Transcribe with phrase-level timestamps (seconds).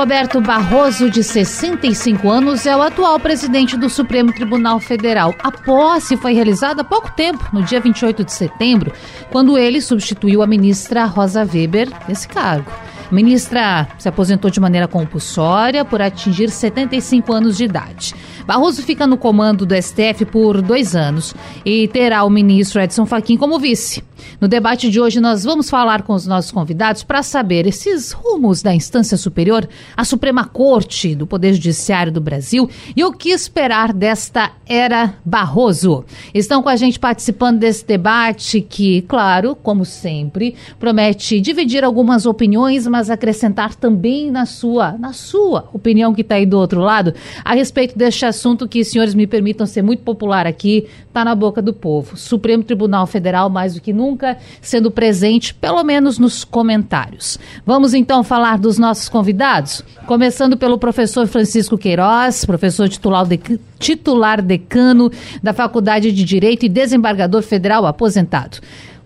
[0.00, 5.34] Roberto Barroso, de 65 anos, é o atual presidente do Supremo Tribunal Federal.
[5.40, 8.94] A posse foi realizada há pouco tempo, no dia 28 de setembro,
[9.30, 12.72] quando ele substituiu a ministra Rosa Weber nesse cargo.
[13.10, 18.14] Ministra se aposentou de maneira compulsória por atingir 75 anos de idade.
[18.46, 23.36] Barroso fica no comando do STF por dois anos e terá o ministro Edson Fachin
[23.36, 24.02] como vice.
[24.40, 28.62] No debate de hoje, nós vamos falar com os nossos convidados para saber esses rumos
[28.62, 33.92] da instância superior, a Suprema Corte do Poder Judiciário do Brasil e o que esperar
[33.92, 36.04] desta era Barroso.
[36.34, 42.86] Estão com a gente participando desse debate que, claro, como sempre, promete dividir algumas opiniões,
[42.86, 47.54] mas acrescentar também na sua, na sua opinião que está aí do outro lado, a
[47.54, 51.72] respeito deste assunto que, senhores, me permitam ser muito popular aqui, está na boca do
[51.72, 52.16] povo.
[52.16, 57.38] Supremo Tribunal Federal, mais do que nunca, sendo presente, pelo menos nos comentários.
[57.64, 63.40] Vamos então falar dos nossos convidados, começando pelo professor Francisco Queiroz, professor titular, de,
[63.78, 65.10] titular decano
[65.42, 68.58] da Faculdade de Direito e desembargador federal aposentado.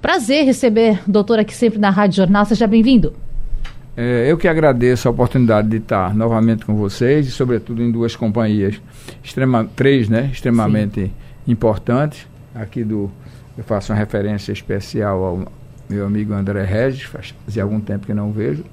[0.04, 2.44] Prazer receber o doutor aqui sempre na Rádio Jornal.
[2.44, 3.23] Seja bem-vindo.
[3.96, 8.16] É, eu que agradeço a oportunidade de estar novamente com vocês e, sobretudo, em duas
[8.16, 8.80] companhias,
[9.22, 11.12] extrema, três, né, extremamente Sim.
[11.46, 13.10] importantes, aqui do
[13.56, 15.52] eu faço uma referência especial ao
[15.88, 18.64] meu amigo André Regis, fazia algum tempo que não vejo,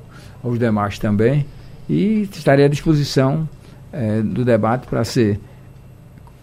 [0.44, 1.46] aos demais também,
[1.88, 3.48] e estarei à disposição
[3.94, 5.40] é, do debate para ser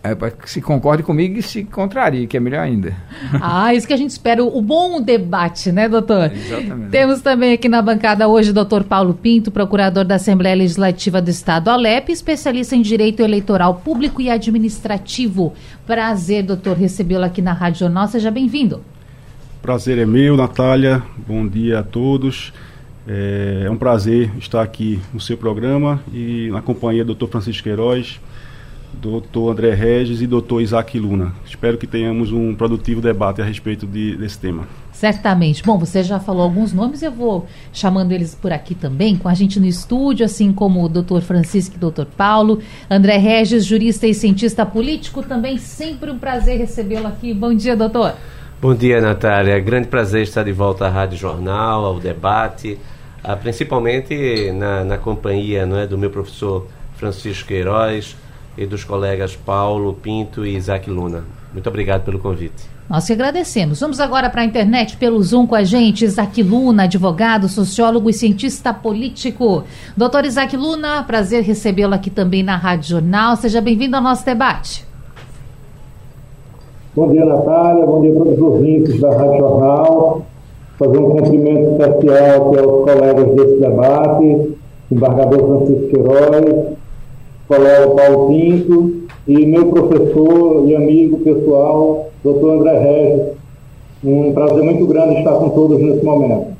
[0.03, 2.95] é, para que se concorde comigo e se contrarie, que é melhor ainda.
[3.41, 6.31] Ah, isso que a gente espera, o bom debate, né, doutor?
[6.31, 6.91] É, exatamente.
[6.91, 11.31] Temos também aqui na bancada hoje o doutor Paulo Pinto, procurador da Assembleia Legislativa do
[11.31, 15.53] Estado, Alep, especialista em Direito Eleitoral Público e Administrativo.
[15.87, 18.07] Prazer, doutor, recebê-lo aqui na Rádio Jornal.
[18.07, 18.83] Seja bem-vindo.
[19.61, 21.03] Prazer é meu, Natália.
[21.27, 22.53] Bom dia a todos.
[23.07, 27.65] É, é um prazer estar aqui no seu programa e na companhia do doutor Francisco
[27.65, 28.21] Queiroz,
[29.01, 31.33] doutor André Regis e doutor Isaac Luna.
[31.47, 34.67] Espero que tenhamos um produtivo debate a respeito de, desse tema.
[34.93, 35.63] Certamente.
[35.63, 39.35] Bom, você já falou alguns nomes, eu vou chamando eles por aqui também, com a
[39.35, 42.61] gente no estúdio, assim como o doutor Francisco e o doutor Paulo.
[42.91, 47.33] André Regis, jurista e cientista político, também sempre um prazer recebê-lo aqui.
[47.33, 48.15] Bom dia, doutor.
[48.61, 49.61] Bom dia, Natália.
[49.61, 52.77] Grande prazer estar de volta à Rádio Jornal, ao debate,
[53.41, 56.67] principalmente na, na companhia não é, do meu professor
[56.97, 58.17] Francisco Queiroz,
[58.59, 61.23] e dos colegas Paulo Pinto e Isaac Luna.
[61.53, 62.69] Muito obrigado pelo convite.
[62.91, 63.81] Nós que agradecemos.
[63.81, 68.13] Vamos agora para a internet pelo Zoom com a gente, Isaac Luna, advogado, sociólogo e
[68.13, 69.63] cientista político.
[69.97, 73.37] Doutor Isaac Luna, prazer recebê-lo aqui também na Rádio Jornal.
[73.37, 74.87] Seja bem-vindo ao nosso debate.
[76.97, 77.87] Bom dia, Natália.
[77.87, 80.27] Bom dia a todos os ouvintes da Rádio Jornal.
[80.79, 84.57] Fazer um cumprimento especial aqui aos colegas desse debate,
[84.91, 86.78] embargador Francisco Queiroz,
[87.49, 88.93] colega Paulo Pinto
[89.27, 93.39] e meu professor e amigo pessoal, doutor André Regis.
[94.05, 96.58] Um prazer muito grande estar com todos nesse momento.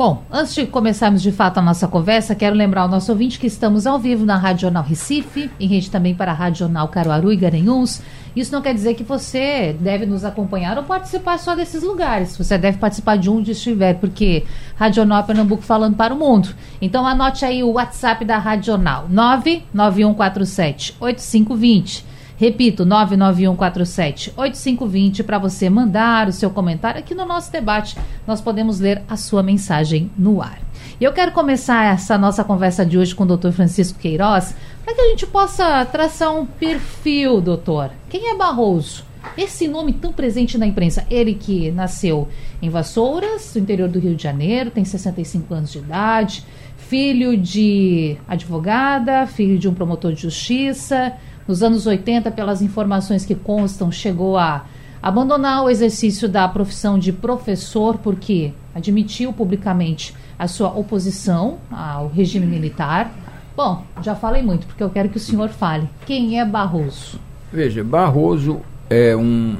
[0.00, 3.46] Bom, antes de começarmos de fato a nossa conversa, quero lembrar ao nosso ouvinte que
[3.46, 7.30] estamos ao vivo na Rádio Jornal Recife, em rede também para a Rádio Jornal Caruaru
[7.30, 8.00] e Garanhuns.
[8.34, 12.34] Isso não quer dizer que você deve nos acompanhar ou participar só desses lugares.
[12.34, 16.48] Você deve participar de onde estiver, porque Rádio Jornal Pernambuco falando para o mundo.
[16.80, 22.09] Então anote aí o WhatsApp da Rádio Jornal, 99147 8520.
[22.40, 27.98] Repito, 991478520 para você mandar o seu comentário aqui no nosso debate.
[28.26, 30.58] Nós podemos ler a sua mensagem no ar.
[30.98, 34.94] E eu quero começar essa nossa conversa de hoje com o doutor Francisco Queiroz, para
[34.94, 37.90] que a gente possa traçar um perfil, doutor.
[38.08, 39.04] Quem é Barroso?
[39.36, 42.26] Esse nome tão presente na imprensa, ele que nasceu
[42.62, 46.42] em Vassouras, no interior do Rio de Janeiro, tem 65 anos de idade,
[46.78, 51.14] filho de advogada, filho de um promotor de justiça,
[51.50, 54.66] nos anos 80, pelas informações que constam, chegou a
[55.02, 62.46] abandonar o exercício da profissão de professor porque admitiu publicamente a sua oposição ao regime
[62.46, 63.10] militar.
[63.56, 65.90] Bom, já falei muito, porque eu quero que o senhor fale.
[66.06, 67.18] Quem é Barroso?
[67.52, 69.56] Veja, Barroso é um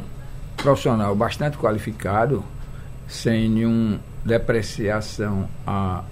[0.56, 2.44] profissional bastante qualificado,
[3.08, 6.04] sem nenhuma depreciação a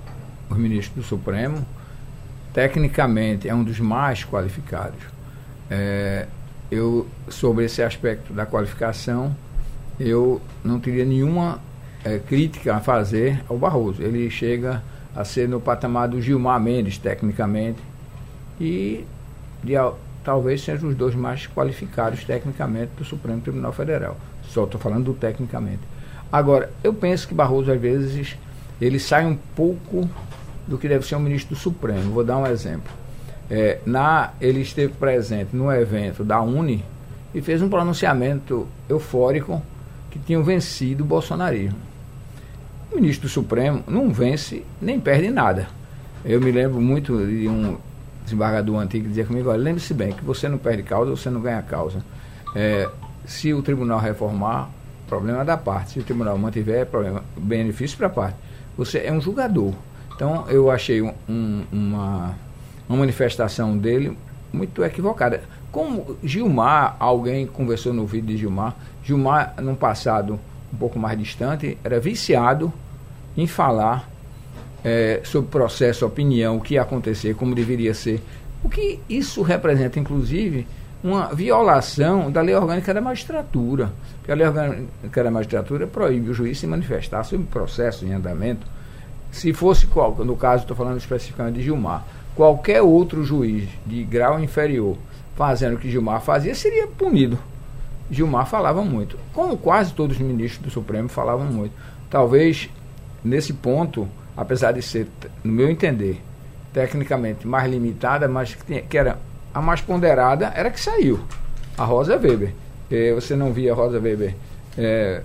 [0.50, 1.64] os ministros do Supremo,
[2.52, 5.18] tecnicamente é um dos mais qualificados.
[5.70, 6.26] É,
[6.70, 9.35] eu sobre esse aspecto da qualificação,
[9.99, 11.61] eu não teria nenhuma
[12.05, 14.03] é, crítica a fazer ao Barroso.
[14.03, 14.82] Ele chega
[15.15, 17.81] a ser no patamar do Gilmar Mendes, tecnicamente,
[18.61, 19.05] e
[19.62, 19.75] de,
[20.23, 24.17] talvez sejam os dois mais qualificados tecnicamente do Supremo Tribunal Federal.
[24.43, 25.82] Só estou falando do tecnicamente.
[26.31, 28.37] Agora, eu penso que Barroso, às vezes,
[28.81, 30.09] ele sai um pouco
[30.67, 32.12] do que deve ser um ministro do Supremo.
[32.12, 32.93] Vou dar um exemplo.
[33.50, 36.85] É, na, ele esteve presente no evento da Uni
[37.35, 39.62] e fez um pronunciamento eufórico
[40.11, 41.79] que tinham vencido o bolsonarismo.
[42.93, 45.69] O ministro do Supremo não vence nem perde nada.
[46.25, 47.77] Eu me lembro muito de um
[48.25, 51.41] desembargador antigo que dizia comigo, olha, lembre-se bem que você não perde causa, você não
[51.41, 52.03] ganha causa.
[52.55, 52.89] É,
[53.25, 54.71] se o tribunal reformar,
[55.09, 55.93] problema da parte.
[55.93, 58.37] Se o tribunal mantiver, problema, benefício para a parte.
[58.77, 59.73] Você é um julgador.
[60.15, 62.35] Então eu achei um, uma,
[62.88, 64.17] uma manifestação dele
[64.52, 65.43] muito equivocada.
[65.70, 68.75] Como Gilmar, alguém conversou no vídeo de Gilmar,
[69.05, 70.40] Gilmar, num passado
[70.73, 72.73] um pouco mais distante, era viciado
[73.37, 74.08] em falar
[74.85, 78.23] é, sobre processo, opinião, o que ia acontecer, como deveria ser.
[78.62, 80.67] O que isso representa, inclusive,
[81.02, 83.93] uma violação da lei orgânica da magistratura.
[84.19, 88.67] Porque a lei orgânica da magistratura proíbe o juiz se manifestar sobre processo em andamento
[89.31, 92.05] se fosse, qual, no caso estou falando especificamente de Gilmar,
[92.38, 94.96] qualquer outro juiz de grau inferior
[95.35, 97.37] fazendo o que Gilmar fazia, seria punido.
[98.08, 101.73] Gilmar falava muito, como quase todos os ministros do Supremo falavam muito.
[102.08, 102.70] Talvez,
[103.25, 105.08] nesse ponto, apesar de ser,
[105.43, 106.23] no meu entender,
[106.73, 109.19] tecnicamente mais limitada, mas que, tinha, que era
[109.52, 111.19] a mais ponderada, era que saiu.
[111.76, 112.55] A Rosa Weber.
[113.17, 114.37] você não via a Rosa Weber
[114.76, 115.23] é,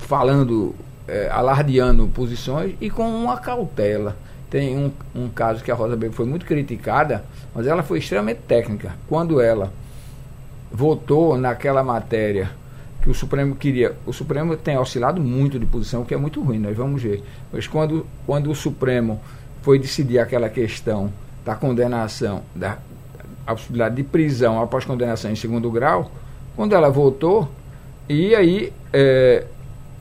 [0.00, 0.74] falando
[1.08, 4.25] é, alardeando posições e com uma cautela.
[4.50, 8.40] Tem um, um caso que a Rosa Weber foi muito criticada, mas ela foi extremamente
[8.46, 8.94] técnica.
[9.08, 9.72] Quando ela
[10.70, 12.50] votou naquela matéria
[13.06, 13.94] que o Supremo queria.
[14.04, 17.22] O Supremo tem oscilado muito de posição, o que é muito ruim, nós vamos ver.
[17.52, 19.20] Mas quando, quando o Supremo
[19.62, 21.12] foi decidir aquela questão
[21.44, 22.78] da condenação, da
[23.46, 26.10] a possibilidade de prisão após condenação em segundo grau,
[26.56, 27.48] quando ela votou,
[28.08, 29.44] e aí é,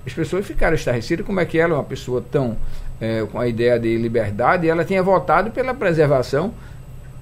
[0.04, 2.58] as pessoas ficaram estarrecidas como é que ela, uma pessoa tão
[3.00, 6.54] é, com a ideia de liberdade, ela tinha votado pela preservação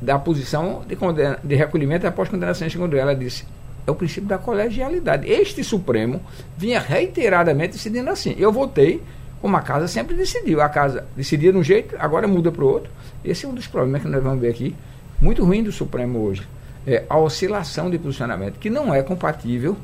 [0.02, 0.96] da posição de,
[1.44, 2.94] de recolhimento após condenação grau.
[2.94, 3.46] Ela disse,
[3.86, 5.30] é o princípio da colegialidade.
[5.30, 6.22] Este Supremo
[6.58, 8.36] vinha reiteradamente decidindo assim.
[8.38, 9.02] Eu votei
[9.42, 10.62] como a casa sempre decidiu.
[10.62, 12.90] A casa decidia de um jeito, agora muda para o outro.
[13.25, 14.75] Esse é um dos problemas que nós vamos ver aqui,
[15.20, 16.48] muito ruim do Supremo hoje.
[16.86, 19.75] É a oscilação de posicionamento, que não é compatível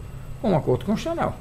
[0.41, 1.37] com o acordo constitucional.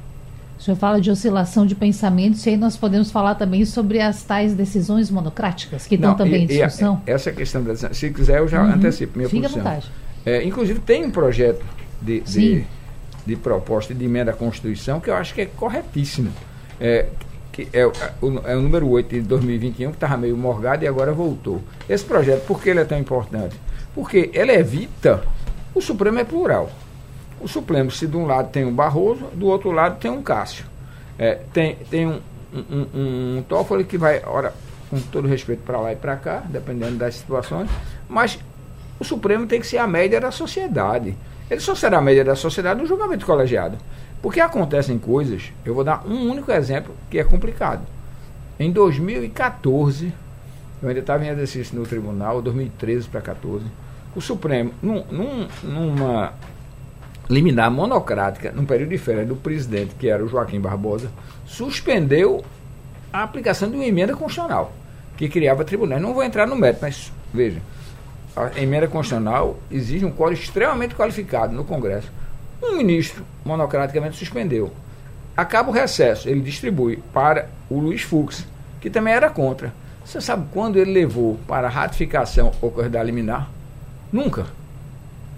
[0.58, 4.24] O senhor fala de oscilação de pensamentos e aí nós podemos falar também sobre as
[4.24, 7.00] tais decisões monocráticas que estão também e, em discussão.
[7.06, 8.72] E a, essa questão, da, se quiser eu já uhum.
[8.72, 9.60] antecipo minha Fique posição.
[9.62, 9.92] À vontade.
[10.26, 11.64] É, inclusive tem um projeto
[12.02, 12.64] de, de,
[13.24, 16.32] de, proposta de emenda à Constituição que eu acho que é corretíssimo.
[16.80, 17.06] É,
[17.52, 17.92] que é, o,
[18.44, 21.62] é o número 8 de 2021 que estava meio morgado e agora voltou.
[21.88, 23.54] Esse projeto, por que ele é tão importante?
[23.94, 25.22] Porque ele evita,
[25.72, 26.68] o Supremo é plural.
[27.40, 30.64] O Supremo, se de um lado tem um Barroso, do outro lado tem um Cássio.
[31.18, 32.20] É, tem tem um,
[32.52, 34.52] um, um, um Toffoli que vai, ora,
[34.90, 37.68] com todo respeito, para lá e para cá, dependendo das situações,
[38.08, 38.38] mas
[38.98, 41.16] o Supremo tem que ser a média da sociedade.
[41.50, 43.78] Ele só será a média da sociedade no julgamento colegiado.
[44.20, 47.82] Porque acontecem coisas, eu vou dar um único exemplo que é complicado.
[48.58, 50.12] Em 2014,
[50.82, 53.64] eu ainda estava em exercício no tribunal, 2013 para 14,
[54.16, 56.32] o Supremo, num, num, numa
[57.28, 61.10] liminar monocrática, no período de férias do presidente, que era o Joaquim Barbosa,
[61.44, 62.44] suspendeu
[63.12, 64.72] a aplicação de uma emenda constitucional
[65.16, 66.00] que criava tribunais.
[66.00, 67.60] Não vou entrar no mérito, mas veja,
[68.36, 72.10] a emenda constitucional exige um quórum extremamente qualificado no Congresso.
[72.62, 74.72] Um ministro monocraticamente suspendeu.
[75.36, 78.46] Acaba o recesso, ele distribui para o Luiz Fux,
[78.80, 79.72] que também era contra.
[80.04, 83.50] Você sabe quando ele levou para a ratificação ou da liminar?
[84.10, 84.46] Nunca.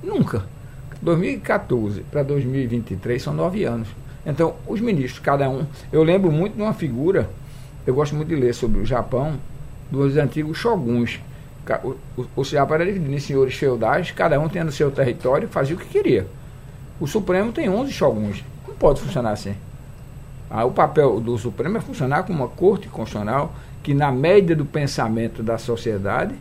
[0.02, 0.44] Nunca.
[1.02, 3.88] 2014 para 2023 são nove anos.
[4.24, 5.66] Então, os ministros, cada um.
[5.90, 7.30] Eu lembro muito de uma figura,
[7.86, 9.38] eu gosto muito de ler sobre o Japão,
[9.90, 11.20] dos antigos shoguns.
[12.36, 15.86] O, Japão era dividido em senhores feudais, cada um tendo seu território, fazia o que
[15.86, 16.26] queria.
[17.00, 18.44] O Supremo tem 11 shoguns.
[18.66, 19.54] Não pode funcionar assim.
[20.50, 24.66] Ah, o papel do Supremo é funcionar como uma corte constitucional que, na média do
[24.66, 26.34] pensamento da sociedade,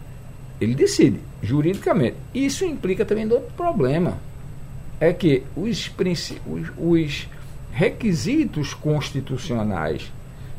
[0.60, 2.18] ele decide, juridicamente.
[2.34, 4.18] Isso implica também outro problema
[5.00, 5.91] é que os,
[6.46, 7.27] os, os
[7.72, 10.12] requisitos constitucionais,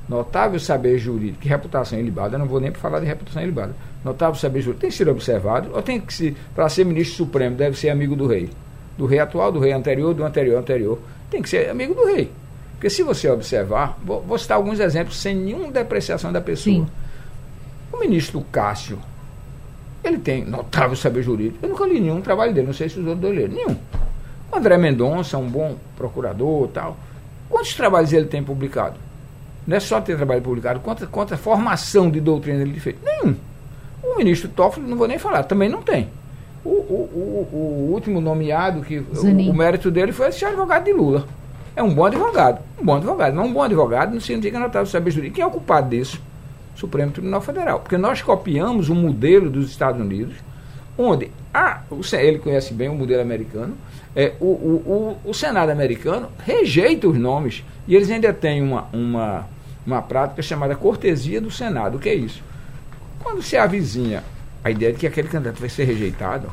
[0.08, 4.62] notável saber jurídico e reputação ilibada, não vou nem falar de reputação ilibada, notável saber
[4.62, 7.90] jurídico, tem que ser observado, ou tem que ser, para ser ministro supremo, deve ser
[7.90, 8.48] amigo do rei?
[8.96, 10.98] Do rei atual, do rei anterior, do anterior anterior.
[11.30, 12.30] Tem que ser amigo do rei.
[12.72, 16.76] Porque se você observar, vou, vou citar alguns exemplos sem nenhuma depreciação da pessoa.
[16.76, 16.86] Sim.
[17.92, 18.98] O ministro Cássio,
[20.02, 21.58] ele tem notável saber jurídico.
[21.62, 23.54] Eu nunca li nenhum trabalho dele, não sei se os outros leram.
[23.54, 23.76] Nenhum.
[24.52, 26.96] O André Mendonça, um bom procurador tal.
[27.48, 28.96] Quantos trabalhos ele tem publicado?
[29.66, 32.96] Não é só ter trabalho publicado, quanta, quanta formação de doutrina ele fez?
[33.02, 33.36] Nenhum.
[34.02, 36.08] O ministro Toffoli, não vou nem falar, também não tem.
[36.64, 40.92] O, o, o, o último nomeado, que o, o, mérito dele foi ser advogado de
[40.92, 41.26] Lula.
[41.74, 42.60] É um bom advogado.
[42.80, 43.34] Um bom advogado.
[43.34, 45.36] Mas um bom advogado não significa notável saber jurídico.
[45.36, 46.20] Quem é o culpado disso?
[46.74, 47.80] Supremo Tribunal Federal.
[47.80, 50.34] Porque nós copiamos um modelo dos Estados Unidos,
[50.98, 51.30] onde
[52.12, 53.76] ele conhece bem o modelo americano,
[54.14, 58.88] é, o, o, o, o Senado americano rejeita os nomes e eles ainda têm uma,
[58.92, 59.48] uma,
[59.86, 61.96] uma prática chamada cortesia do Senado.
[61.96, 62.42] O que é isso?
[63.20, 64.22] Quando se avizinha
[64.62, 66.50] a ideia de que aquele candidato vai ser rejeitado,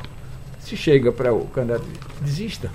[0.60, 1.84] se chega para o candidato,
[2.20, 2.70] desista.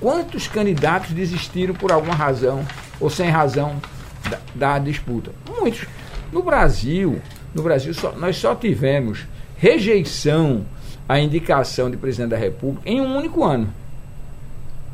[0.00, 2.64] Quantos candidatos desistiram por alguma razão
[3.00, 3.80] ou sem razão
[4.28, 5.32] da, da disputa?
[5.58, 5.86] Muitos.
[6.32, 7.20] No Brasil,
[7.54, 9.26] no Brasil só, nós só tivemos
[9.56, 10.66] rejeição
[11.08, 13.72] à indicação de presidente da República em um único ano.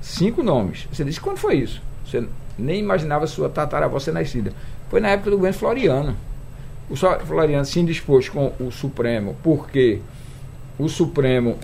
[0.01, 0.89] Cinco nomes.
[0.93, 1.83] Você disse quando foi isso?
[2.05, 2.27] Você
[2.59, 4.53] nem imaginava sua tataravó ser nascida.
[4.89, 6.17] Foi na época do governo Floriano.
[6.89, 10.01] O Floriano se indispôs com o Supremo porque
[10.79, 11.57] o Supremo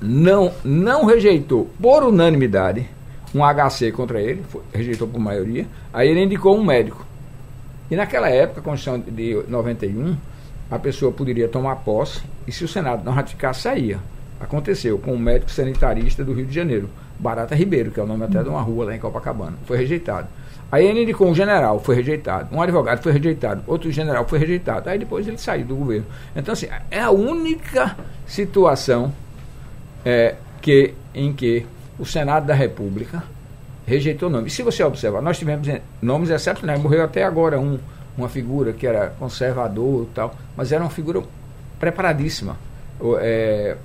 [0.00, 2.86] não, não rejeitou por unanimidade
[3.34, 5.66] um HC contra ele, foi, rejeitou por maioria.
[5.92, 7.06] Aí ele indicou um médico.
[7.90, 10.16] E naquela época, a Constituição de 91,
[10.70, 13.98] a pessoa poderia tomar posse e se o Senado não ratificasse, saía.
[14.38, 18.24] Aconteceu com um médico sanitarista do Rio de Janeiro, Barata Ribeiro, que é o nome
[18.24, 19.56] até de uma rua lá em Copacabana.
[19.66, 20.28] Foi rejeitado.
[20.72, 22.54] Aí ele indicou um general, foi rejeitado.
[22.54, 23.62] Um advogado foi rejeitado.
[23.66, 24.88] Outro general foi rejeitado.
[24.88, 26.06] Aí depois ele saiu do governo.
[26.34, 27.96] Então, assim, é a única
[28.26, 29.12] situação
[30.04, 31.66] é, que, em que
[31.98, 33.22] o Senado da República
[33.84, 34.46] rejeitou o nome.
[34.46, 35.68] E se você observar, nós tivemos
[36.00, 36.80] nomes excepcionais.
[36.80, 37.78] Morreu até agora um,
[38.20, 41.22] uma figura que era conservador e tal, mas era uma figura
[41.78, 42.56] preparadíssima.
[42.98, 43.76] O, é,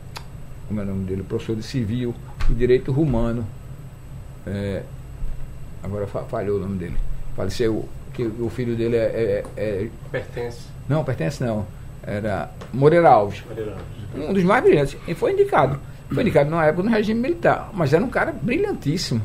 [0.68, 1.24] como é o nome dele?
[1.24, 2.13] Professor de civil
[2.50, 3.46] e direito romano.
[4.46, 4.84] É,
[5.84, 6.98] agora falhou o nome dele.
[7.36, 10.68] Faleceu, que o filho dele é, é, é, Pertence.
[10.88, 11.65] Não, pertence não.
[12.04, 13.44] Era Moreira Alves.
[13.48, 14.30] Moreira Alves.
[14.30, 14.98] Um dos mais brilhantes.
[15.08, 15.80] E foi indicado.
[16.13, 17.72] Foi indicado numa época no regime militar.
[17.74, 19.22] Mas era um cara brilhantíssimo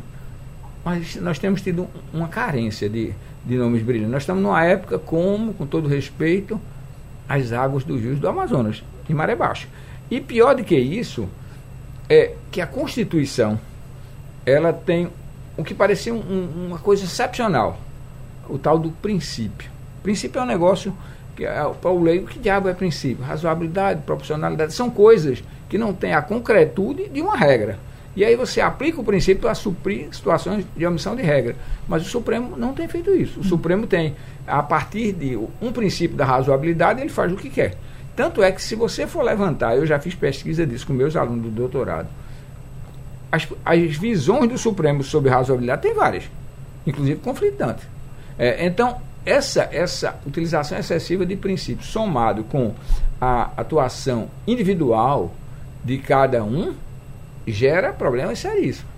[0.84, 3.14] mas nós temos tido uma carência de,
[3.44, 4.12] de nomes brilhantes.
[4.12, 6.60] Nós estamos numa época como, com todo respeito,
[7.28, 9.68] as águas dos rios do Amazonas, em maré baixa.
[10.10, 11.28] E pior do que isso,
[12.08, 13.58] é que a Constituição
[14.44, 15.08] ela tem
[15.56, 17.78] o que parecia um, uma coisa excepcional,
[18.48, 19.70] o tal do princípio.
[20.02, 20.92] Princípio é um negócio
[21.36, 23.24] que é, para o leigo, que diabo é princípio?
[23.24, 27.78] Razoabilidade, proporcionalidade, são coisas que não têm a concretude de uma regra.
[28.16, 31.54] E aí você aplica o princípio a suprir situações de omissão de regra.
[31.88, 33.40] Mas o Supremo não tem feito isso.
[33.40, 37.76] O Supremo tem, a partir de um princípio da razoabilidade, ele faz o que quer.
[38.16, 41.44] Tanto é que se você for levantar, eu já fiz pesquisa disso com meus alunos
[41.44, 42.08] do doutorado,
[43.30, 46.24] as, as visões do Supremo sobre razoabilidade tem várias,
[46.86, 47.84] inclusive conflitantes.
[48.36, 52.74] É, então, essa, essa utilização excessiva de princípios, somado com
[53.20, 55.32] a atuação individual
[55.84, 56.74] de cada um,
[57.46, 58.90] gera problemas seríssimos.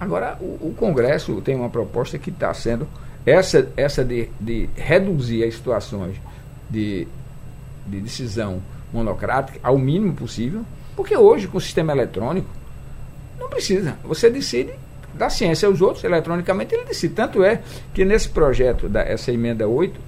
[0.00, 2.86] Agora, o, o Congresso tem uma proposta que está sendo
[3.26, 6.16] essa, essa de, de reduzir as situações
[6.70, 7.06] de,
[7.86, 8.62] de decisão
[8.92, 10.64] monocrática ao mínimo possível,
[10.96, 12.48] porque hoje, com o sistema eletrônico,
[13.38, 13.96] não precisa.
[14.04, 14.72] Você decide
[15.14, 17.14] da ciência aos outros, eletronicamente ele decide.
[17.14, 17.60] Tanto é
[17.92, 20.00] que nesse projeto, da, essa emenda 8,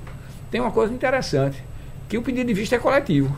[0.50, 1.62] tem uma coisa interessante,
[2.08, 3.36] que o pedido de vista é coletivo.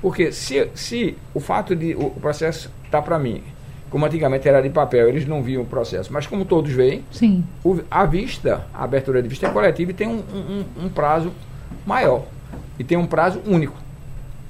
[0.00, 3.42] Porque se, se o fato de o processo está para mim
[3.90, 6.12] como antigamente era de papel, eles não viam o processo.
[6.12, 7.44] Mas como todos veem, Sim.
[7.64, 11.32] O, a vista, a abertura de vista é coletiva e tem um, um, um, prazo
[11.86, 12.24] maior.
[12.78, 13.76] E tem um prazo único.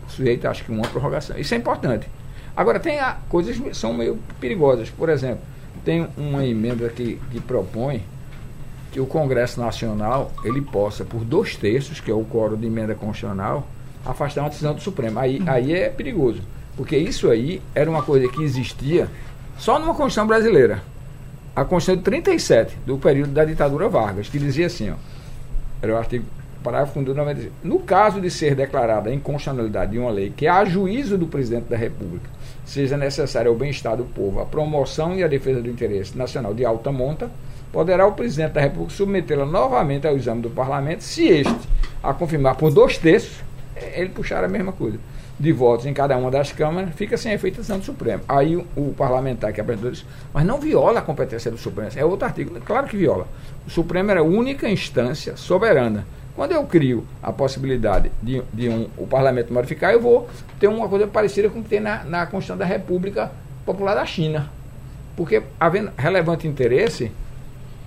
[0.09, 1.39] Sujeito, acho que uma prorrogação.
[1.39, 2.09] Isso é importante.
[2.57, 4.91] Agora, tem a, coisas que são meio perigosas.
[4.91, 5.41] Por exemplo,
[5.85, 8.03] tem uma emenda que, que propõe
[8.91, 12.95] que o Congresso Nacional ele possa, por dois terços, que é o quórum de emenda
[12.95, 13.67] constitucional,
[14.05, 15.19] afastar uma decisão do Supremo.
[15.19, 16.43] Aí, aí é perigoso.
[16.77, 19.09] Porque isso aí era uma coisa que existia
[19.59, 20.83] só numa Constituição brasileira.
[21.55, 24.95] A Constituição de 37, do período da ditadura Vargas, que dizia assim, ó,
[25.83, 26.25] era o artigo,
[26.63, 31.19] parágrafo 90, no caso de ser declarada a inconstitucionalidade de uma lei que, a juízo
[31.19, 32.31] do presidente da República,
[32.65, 36.65] seja necessária ao bem-estar do povo, a promoção e a defesa do interesse nacional de
[36.65, 37.29] alta monta,
[37.73, 41.69] poderá o presidente da República submetê-la novamente ao exame do parlamento, se este
[42.01, 43.43] a confirmar por dois terços,
[43.95, 44.99] ele puxar a mesma coisa
[45.39, 48.23] de votos em cada uma das câmaras, fica sem efeito decisão do Supremo.
[48.29, 51.91] Aí o, o parlamentar que apresentou isso, mas não viola a competência do Supremo.
[51.95, 52.59] É outro artigo.
[52.61, 53.29] Claro que viola.
[53.67, 56.05] O Supremo era a única instância soberana.
[56.35, 60.29] Quando eu crio a possibilidade de, de um, o parlamento modificar, eu vou
[60.59, 63.31] ter uma coisa parecida com o que tem na, na Constituição da República
[63.65, 64.51] Popular da China.
[65.17, 67.11] Porque, havendo relevante interesse,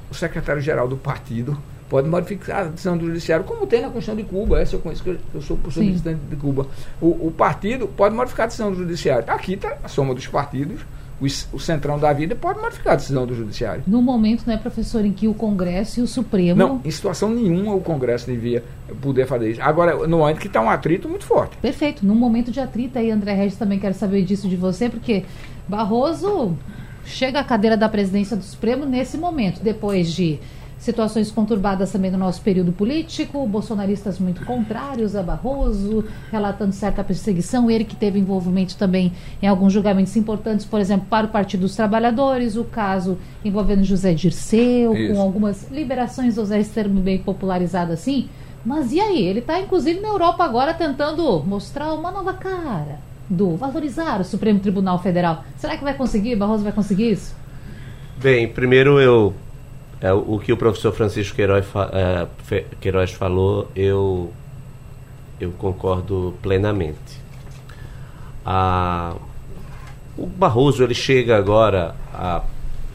[0.09, 1.57] o secretário-geral do partido
[1.91, 4.61] pode modificar a decisão do judiciário, como tem na Constituição de Cuba.
[4.61, 6.65] Essa eu conheço, que eu sou professor presidente de Cuba.
[7.01, 9.25] O, o, partido pode modificar a decisão do judiciário.
[9.27, 10.79] Aqui está a soma dos partidos.
[11.19, 13.83] O, o, centrão da vida pode modificar a decisão do judiciário.
[13.85, 16.57] No momento, né, professor, em que o Congresso e o Supremo.
[16.57, 18.63] Não, em situação nenhuma o Congresso devia
[19.01, 19.61] poder fazer isso.
[19.61, 21.57] Agora, no momento que está um atrito muito forte.
[21.57, 22.05] Perfeito.
[22.05, 25.25] Num momento de atrito aí, André Regis, também quero saber disso de você, porque
[25.67, 26.57] Barroso
[27.03, 30.39] chega à cadeira da presidência do Supremo nesse momento, depois de
[30.81, 37.69] situações conturbadas também no nosso período político, bolsonaristas muito contrários a Barroso, relatando certa perseguição,
[37.69, 41.75] ele que teve envolvimento também em alguns julgamentos importantes, por exemplo, para o Partido dos
[41.75, 45.13] Trabalhadores, o caso envolvendo José Dirceu, Isso.
[45.13, 48.27] com algumas liberações, usar esse termo bem popularizado assim.
[48.65, 49.23] Mas e aí?
[49.23, 54.59] Ele está, inclusive, na Europa agora tentando mostrar uma nova cara do valorizar o Supremo
[54.59, 55.45] Tribunal Federal.
[55.57, 56.35] Será que vai conseguir?
[56.35, 57.35] Barroso vai conseguir isso?
[58.17, 59.33] Bem, primeiro eu
[60.09, 64.33] o que o professor Francisco Queiroz, é, Queiroz falou, eu,
[65.39, 67.21] eu concordo plenamente.
[68.43, 69.15] A,
[70.17, 72.41] o Barroso ele chega agora à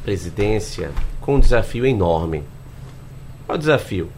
[0.04, 2.42] presidência com um desafio enorme.
[3.46, 4.10] Qual o desafio?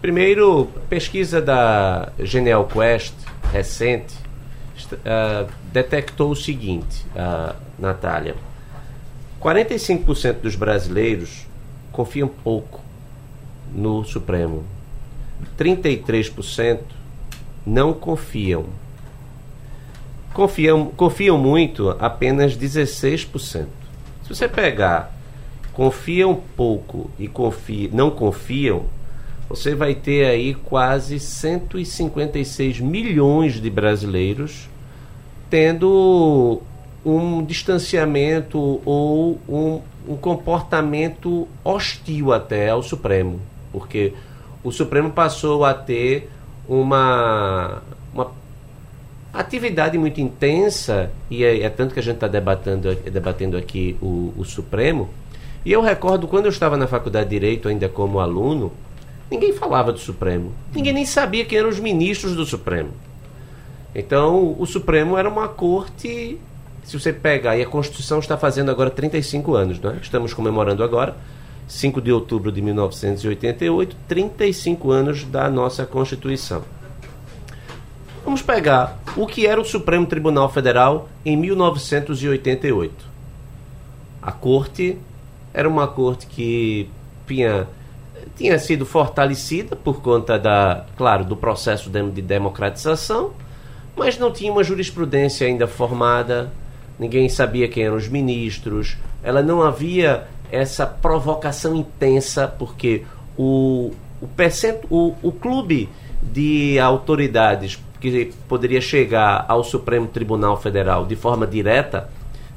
[0.00, 3.14] Primeiro, pesquisa da Genial Quest
[3.52, 4.14] recente
[4.94, 8.36] uh, detectou o seguinte, uh, Natália:
[9.40, 11.49] 45% dos brasileiros
[11.92, 12.80] confiam pouco
[13.72, 14.64] no Supremo.
[15.58, 16.80] 33%
[17.66, 18.66] não confiam.
[20.32, 23.66] Confiam, confiam muito apenas 16%.
[24.22, 25.14] Se você pegar
[25.72, 28.84] confiam pouco e confia, não confiam,
[29.48, 34.68] você vai ter aí quase 156 milhões de brasileiros
[35.48, 36.62] tendo
[37.04, 43.40] um distanciamento ou um um comportamento hostil até ao Supremo,
[43.72, 44.12] porque
[44.62, 46.30] o Supremo passou a ter
[46.68, 47.82] uma,
[48.12, 48.30] uma
[49.32, 54.32] atividade muito intensa, e é, é tanto que a gente está debatendo, debatendo aqui o,
[54.36, 55.08] o Supremo.
[55.64, 58.72] E eu recordo quando eu estava na faculdade de Direito, ainda como aluno,
[59.30, 60.52] ninguém falava do Supremo.
[60.74, 62.90] Ninguém nem sabia quem eram os ministros do Supremo.
[63.94, 66.38] Então, o Supremo era uma corte
[66.90, 69.98] se você pegar, e a Constituição está fazendo agora 35 anos, não é?
[70.02, 71.16] estamos comemorando agora,
[71.68, 76.64] 5 de outubro de 1988, 35 anos da nossa Constituição.
[78.24, 83.06] Vamos pegar o que era o Supremo Tribunal Federal em 1988.
[84.20, 84.98] A corte
[85.54, 86.90] era uma corte que
[87.24, 87.68] tinha,
[88.34, 93.30] tinha sido fortalecida por conta da, claro, do processo de democratização,
[93.94, 96.50] mas não tinha uma jurisprudência ainda formada,
[97.00, 103.04] ninguém sabia quem eram os ministros, ela não havia essa provocação intensa, porque
[103.38, 105.88] o, o, percent, o, o clube
[106.22, 112.10] de autoridades que poderia chegar ao Supremo Tribunal Federal de forma direta,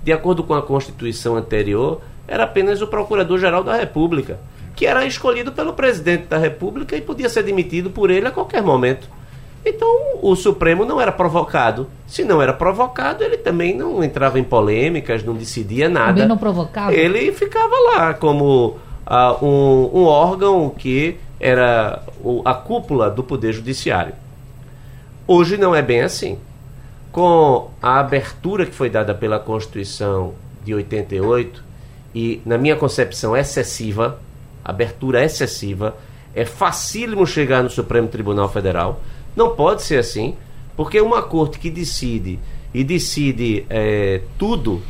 [0.03, 4.39] de acordo com a Constituição anterior, era apenas o Procurador-Geral da República,
[4.75, 8.61] que era escolhido pelo presidente da República e podia ser demitido por ele a qualquer
[8.61, 9.07] momento.
[9.65, 11.87] Então o Supremo não era provocado.
[12.05, 16.13] Se não era provocado, ele também não entrava em polêmicas, não decidia nada.
[16.13, 16.93] Também não provocava?
[16.93, 23.53] Ele ficava lá como uh, um, um, órgão que era o, a cúpula do Poder
[23.53, 24.13] Judiciário.
[25.25, 26.37] Hoje não é bem assim.
[27.11, 31.63] Com a abertura que foi dada pela Constituição de 88,
[32.13, 34.19] e na minha concepção excessiva,
[34.63, 35.95] abertura excessiva,
[36.35, 38.99] é facílimo chegar no Supremo Tribunal Federal
[39.35, 40.35] não pode ser assim,
[40.75, 42.39] porque uma corte que decide
[42.73, 44.81] e decide é, tudo,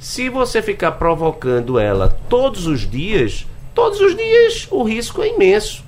[0.00, 5.84] se você ficar provocando ela todos os dias, todos os dias o risco é imenso.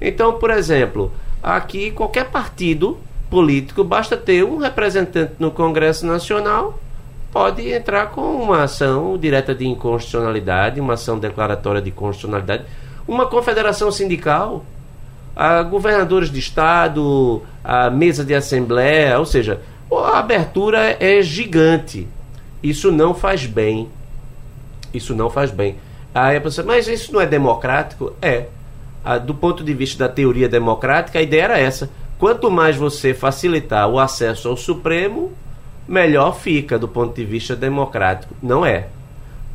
[0.00, 2.98] Então, por exemplo, aqui qualquer partido
[3.30, 6.78] político basta ter um representante no Congresso Nacional
[7.32, 12.64] pode entrar com uma ação direta de inconstitucionalidade, uma ação declaratória de constitucionalidade,
[13.08, 14.64] uma confederação sindical
[15.36, 19.60] a governadores de estado, a mesa de assembleia, ou seja,
[19.92, 22.08] a abertura é gigante.
[22.62, 23.88] Isso não faz bem.
[24.92, 25.76] Isso não faz bem.
[26.14, 28.12] Aí a pessoa, mas isso não é democrático?
[28.22, 28.46] É.
[29.04, 31.90] Ah, do ponto de vista da teoria democrática, a ideia era essa.
[32.18, 35.32] Quanto mais você facilitar o acesso ao Supremo,
[35.86, 38.34] melhor fica do ponto de vista democrático.
[38.42, 38.86] Não é.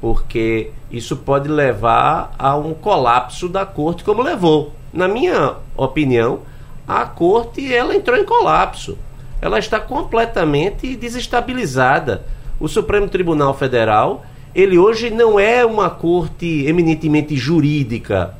[0.02, 4.74] Porque isso pode levar a um colapso da corte, como levou.
[4.92, 6.40] Na minha opinião,
[6.88, 8.98] a corte ela entrou em colapso.
[9.42, 12.26] Ela está completamente desestabilizada.
[12.60, 18.34] O Supremo Tribunal Federal ele hoje não é uma corte eminentemente jurídica,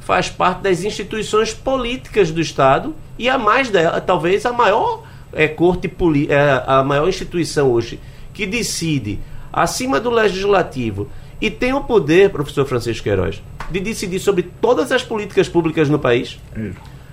[0.00, 5.48] faz parte das instituições políticas do Estado e a mais dela, talvez a maior é,
[5.48, 5.90] corte
[6.28, 7.98] é, a maior instituição hoje
[8.32, 9.18] que decide
[9.52, 11.08] acima do legislativo
[11.40, 15.98] e tem o poder, professor Francisco Queiroz, de decidir sobre todas as políticas públicas no
[15.98, 16.38] país.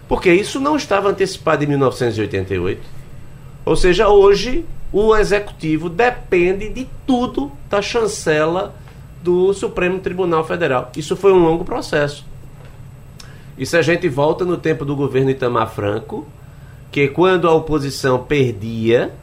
[0.08, 2.82] Porque isso não estava antecipado em 1988.
[3.66, 8.76] Ou seja, hoje o executivo depende de tudo da chancela
[9.24, 10.92] do Supremo Tribunal Federal.
[10.96, 12.26] Isso foi um longo processo.
[13.58, 16.28] E se a gente volta no tempo do governo Itamar Franco,
[16.92, 19.13] que quando a oposição perdia,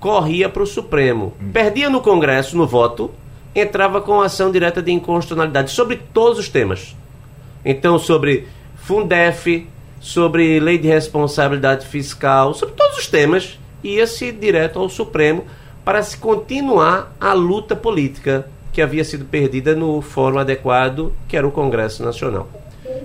[0.00, 1.34] corria para o Supremo.
[1.52, 3.10] Perdia no Congresso, no voto,
[3.54, 6.96] entrava com ação direta de inconstitucionalidade sobre todos os temas.
[7.64, 9.66] Então, sobre Fundef,
[10.00, 15.44] sobre lei de responsabilidade fiscal, sobre todos os temas ia-se direto ao Supremo
[15.84, 21.46] para se continuar a luta política que havia sido perdida no fórum adequado, que era
[21.46, 22.48] o Congresso Nacional.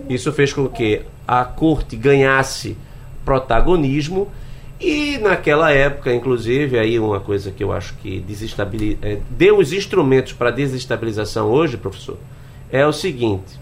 [0.08, 2.78] Isso fez com que a corte ganhasse
[3.24, 4.30] protagonismo
[4.80, 9.72] e naquela época, inclusive, aí uma coisa que eu acho que desestabiliza, é, deu os
[9.72, 12.18] instrumentos para desestabilização hoje, professor,
[12.70, 13.58] é o seguinte: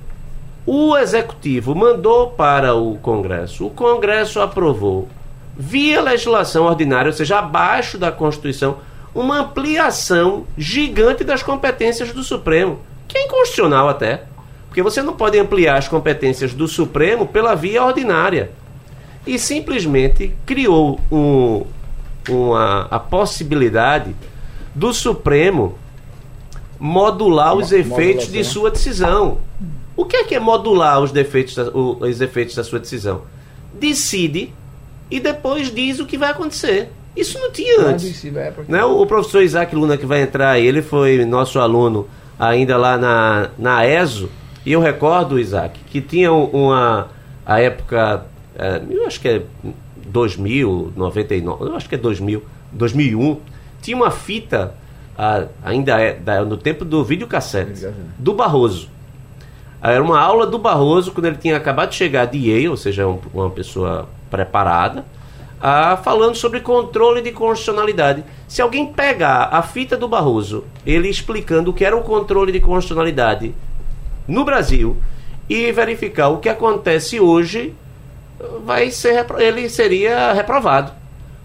[0.65, 5.08] o Executivo mandou para o Congresso, o Congresso aprovou,
[5.56, 8.78] via legislação ordinária, ou seja, abaixo da Constituição,
[9.13, 14.23] uma ampliação gigante das competências do Supremo, que é inconstitucional até.
[14.67, 18.51] Porque você não pode ampliar as competências do Supremo pela via ordinária.
[19.25, 21.63] E simplesmente criou um,
[22.28, 24.13] uma, a possibilidade
[24.75, 25.80] do Supremo
[26.78, 29.38] modular os efeitos de sua decisão.
[29.95, 33.21] O que é que é modular os, defeitos da, os efeitos da sua decisão?
[33.73, 34.53] Decide
[35.10, 36.89] e depois diz o que vai acontecer.
[37.15, 38.03] Isso não tinha antes.
[38.67, 38.84] Né?
[38.84, 43.49] O, professor Isaac Luna que vai entrar aí, ele foi nosso aluno ainda lá na,
[43.58, 44.29] na ESO,
[44.65, 47.10] e eu recordo, Isaac, que tinha uma.
[47.45, 48.25] A época.
[48.58, 49.43] É, eu acho que é
[50.08, 53.39] 2000, 99, eu acho que é 2000, 2001.
[53.81, 54.73] Tinha uma fita,
[55.63, 58.89] ainda é, no tempo do videocassete, do Barroso.
[59.87, 63.07] Era uma aula do Barroso quando ele tinha acabado de chegar de Yale, ou seja,
[63.07, 65.05] um, uma pessoa preparada,
[66.03, 68.23] falando sobre controle de constitucionalidade.
[68.47, 72.59] Se alguém pegar a fita do Barroso, ele explicando o que era o controle de
[72.59, 73.53] constitucionalidade
[74.27, 74.97] no Brasil
[75.47, 77.75] e verificar o que acontece hoje,
[78.65, 80.93] vai ser ele seria reprovado.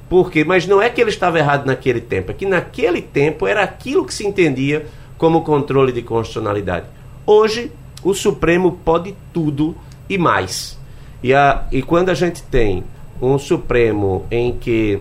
[0.08, 0.44] Por quê?
[0.44, 4.06] Mas não é que ele estava errado naquele tempo, é que naquele tempo era aquilo
[4.06, 4.86] que se entendia
[5.18, 6.86] como controle de constitucionalidade.
[7.26, 7.70] Hoje,
[8.02, 9.76] o Supremo pode tudo
[10.08, 10.78] e mais.
[11.22, 12.84] E, a, e quando a gente tem
[13.20, 15.00] um Supremo em que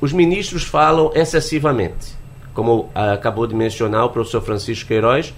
[0.00, 2.14] os ministros falam excessivamente,
[2.52, 5.34] como acabou de mencionar o professor Francisco Queiroz,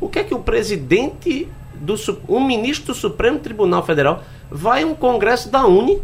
[0.00, 1.94] o que é que o presidente do
[2.28, 6.00] um ministro do Supremo Tribunal Federal vai a um congresso da Uni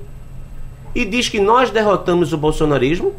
[0.94, 3.14] e diz que nós derrotamos o bolsonarismo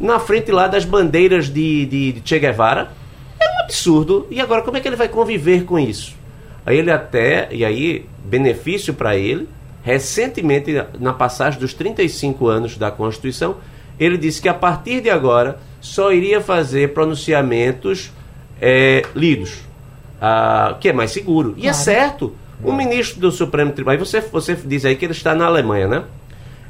[0.00, 2.90] na frente lá das bandeiras de, de, de Che Guevara?
[3.66, 4.26] É absurdo.
[4.30, 6.14] E agora como é que ele vai conviver com isso?
[6.64, 9.48] Aí ele até, e aí benefício para ele,
[9.82, 13.56] recentemente na passagem dos 35 anos da Constituição,
[13.98, 18.10] ele disse que a partir de agora só iria fazer pronunciamentos
[18.60, 19.66] é, lidos
[20.16, 21.54] uh, que é mais seguro.
[21.56, 22.34] E é certo.
[22.62, 26.04] O ministro do Supremo Tribunal, você, você diz aí que ele está na Alemanha, né?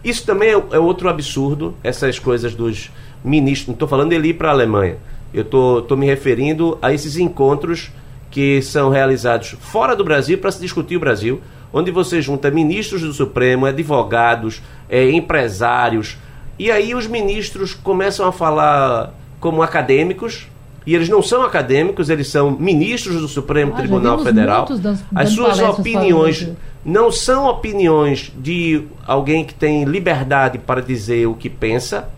[0.03, 2.91] Isso também é, é outro absurdo, essas coisas dos
[3.25, 3.69] ministros.
[3.69, 4.97] Não estou falando dele ir para a Alemanha.
[5.37, 7.90] Eu estou me referindo a esses encontros
[8.31, 13.03] que são realizados fora do Brasil para se discutir o Brasil, onde você junta ministros
[13.03, 16.16] do Supremo, advogados, é, empresários,
[16.59, 20.49] e aí os ministros começam a falar como acadêmicos,
[20.87, 24.66] e eles não são acadêmicos, eles são ministros do Supremo ah, Tribunal Federal.
[25.14, 26.49] As suas opiniões
[26.83, 32.09] não são opiniões de alguém que tem liberdade para dizer o que pensa,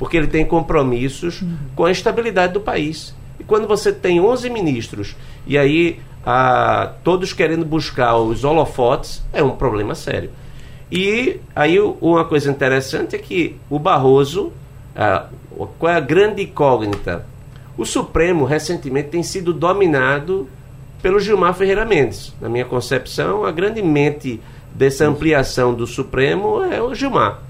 [0.00, 1.56] porque ele tem compromissos uhum.
[1.76, 3.14] com a estabilidade do país.
[3.38, 5.14] E quando você tem 11 ministros
[5.46, 10.30] e aí ah, todos querendo buscar os holofotes, é um problema sério.
[10.90, 14.50] E aí uma coisa interessante é que o Barroso,
[14.96, 15.26] ah,
[15.78, 17.26] qual é a grande incógnita?
[17.76, 20.48] O Supremo recentemente tem sido dominado
[21.02, 22.34] pelo Gilmar Ferreira Mendes.
[22.40, 24.40] Na minha concepção, a grande mente
[24.72, 27.40] dessa ampliação do Supremo é o Gilmar.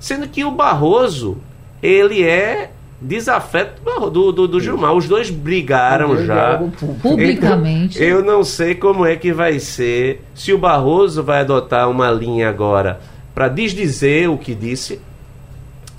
[0.00, 1.38] Sendo que o Barroso,
[1.82, 4.92] ele é desafeto do, do, do Gilmar.
[4.92, 6.60] Os dois brigaram já.
[7.00, 7.96] Publicamente.
[7.96, 10.22] Então, eu não sei como é que vai ser.
[10.34, 13.00] Se o Barroso vai adotar uma linha agora
[13.34, 15.00] para desdizer o que disse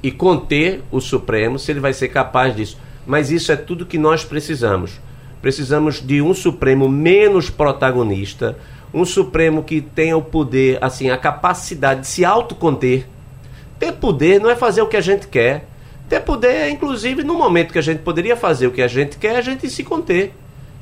[0.04, 2.78] e conter o Supremo, se ele vai ser capaz disso.
[3.06, 5.00] Mas isso é tudo que nós precisamos.
[5.42, 8.58] Precisamos de um Supremo menos protagonista,
[8.94, 13.08] um Supremo que tenha o poder, assim, a capacidade de se autoconter.
[13.80, 15.71] Ter poder não é fazer o que a gente quer
[16.12, 19.38] ter poder, inclusive, no momento que a gente poderia fazer o que a gente quer,
[19.38, 20.34] a gente se conter.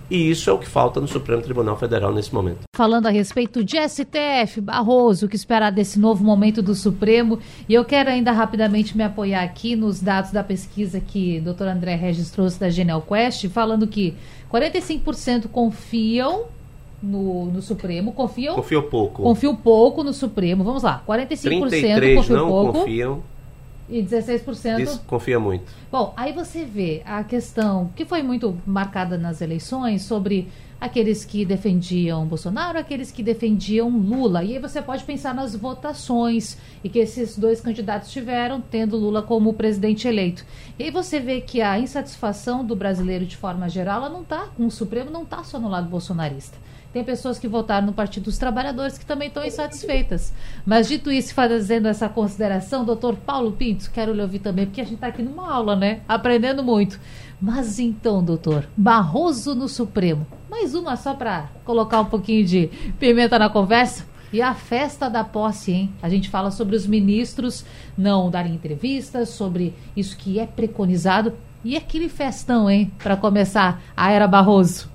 [0.09, 2.61] E isso é o que falta no Supremo Tribunal Federal nesse momento.
[2.75, 7.37] Falando a respeito de STF, Barroso, o que esperar desse novo momento do Supremo?
[7.67, 11.67] E eu quero ainda rapidamente me apoiar aqui nos dados da pesquisa que o doutor
[11.67, 14.15] André Regis trouxe da Genial Quest, falando que
[14.51, 16.45] 45% confiam
[17.03, 18.55] no, no Supremo, confiam...
[18.55, 19.21] Confiam pouco.
[19.21, 20.63] Confiam pouco no Supremo.
[20.63, 22.79] Vamos lá, 45% confiam não pouco.
[22.79, 23.23] confiam
[23.89, 24.77] e 16%.
[24.77, 25.71] Desconfia muito.
[25.91, 30.47] Bom, aí você vê a questão que foi muito marcada nas eleições sobre
[30.79, 34.43] aqueles que defendiam Bolsonaro, aqueles que defendiam Lula.
[34.43, 39.21] E aí você pode pensar nas votações e que esses dois candidatos tiveram, tendo Lula
[39.21, 40.45] como presidente eleito.
[40.77, 44.47] E aí você vê que a insatisfação do brasileiro de forma geral, ela não está
[44.55, 46.57] com o Supremo, não está só no lado bolsonarista.
[46.91, 50.33] Tem pessoas que votaram no Partido dos Trabalhadores que também estão insatisfeitas.
[50.65, 54.83] Mas dito isso, fazendo essa consideração, doutor Paulo Pinto, quero lhe ouvir também, porque a
[54.83, 56.01] gente está aqui numa aula, né?
[56.07, 56.99] Aprendendo muito.
[57.39, 60.25] Mas então, doutor, Barroso no Supremo.
[60.49, 62.67] Mais uma só para colocar um pouquinho de
[62.99, 64.03] pimenta na conversa.
[64.33, 65.93] E a festa da posse, hein?
[66.01, 67.65] A gente fala sobre os ministros
[67.97, 71.33] não darem entrevistas, sobre isso que é preconizado.
[71.63, 72.91] E aquele festão, hein?
[72.97, 74.89] Para começar a era Barroso.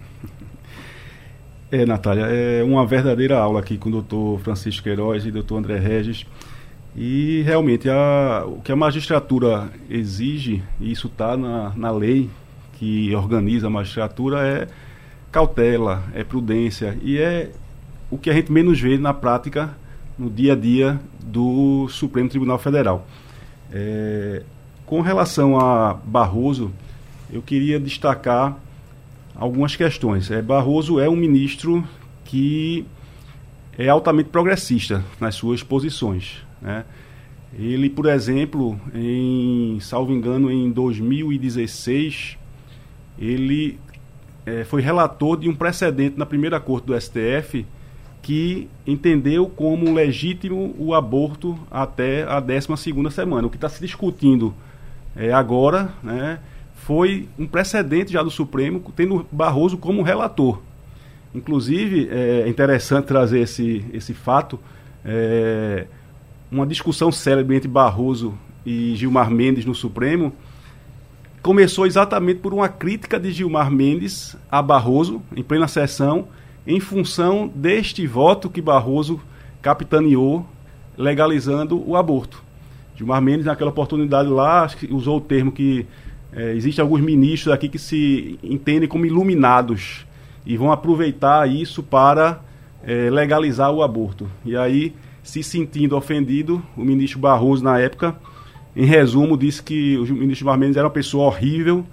[1.75, 5.77] É, Natália, é uma verdadeira aula aqui com o doutor Francisco Queiroz e doutor André
[5.77, 6.25] Regis.
[6.95, 12.31] E realmente a, o que a magistratura exige, e isso está na, na lei
[12.75, 14.69] que organiza a magistratura, é
[15.33, 16.97] cautela, é prudência.
[17.03, 17.51] E é
[18.09, 19.77] o que a gente menos vê na prática,
[20.17, 23.05] no dia a dia do Supremo Tribunal Federal.
[23.73, 24.45] É,
[24.87, 26.71] com relação a Barroso,
[27.33, 28.57] eu queria destacar
[29.35, 30.31] algumas questões.
[30.31, 31.87] É, Barroso é um ministro
[32.25, 32.87] que
[33.77, 36.45] é altamente progressista nas suas posições.
[36.61, 36.85] Né?
[37.59, 42.37] Ele, por exemplo, em, salvo engano, em 2016,
[43.19, 43.79] ele
[44.47, 47.65] é, foi relator de um precedente na primeira corte do STF
[48.23, 53.47] que entendeu como legítimo o aborto até a 12 segunda semana.
[53.47, 54.55] O que está se discutindo
[55.15, 56.41] é, agora, né,
[56.87, 60.61] foi um precedente já do Supremo, tendo Barroso como relator.
[61.35, 64.61] Inclusive, é interessante trazer esse, esse fato,
[65.05, 65.87] é,
[66.51, 68.35] uma discussão célebre entre Barroso
[68.67, 70.33] e Gilmar Mendes no Supremo
[71.43, 76.29] começou exatamente por uma crítica de Gilmar Mendes a Barroso, em plena sessão,
[76.67, 79.21] em função deste voto que Barroso
[79.61, 80.47] capitaneou
[80.97, 82.43] legalizando o aborto.
[82.97, 85.87] Gilmar Mendes, naquela oportunidade lá, usou o termo que
[86.35, 90.07] é, Existem alguns ministros aqui que se entendem como iluminados
[90.45, 92.41] e vão aproveitar isso para
[92.83, 94.29] é, legalizar o aborto.
[94.45, 98.17] E aí, se sentindo ofendido, o ministro Barroso, na época,
[98.75, 101.87] em resumo, disse que o ministro Barmendes era uma pessoa horrível,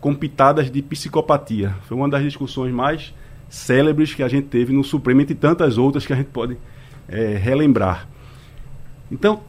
[0.00, 1.76] com pitadas de psicopatia.
[1.86, 3.14] Foi uma das discussões mais
[3.48, 6.56] célebres que a gente teve no Supremo, entre tantas outras que a gente pode
[7.08, 8.08] é, relembrar.
[9.10, 9.40] Então,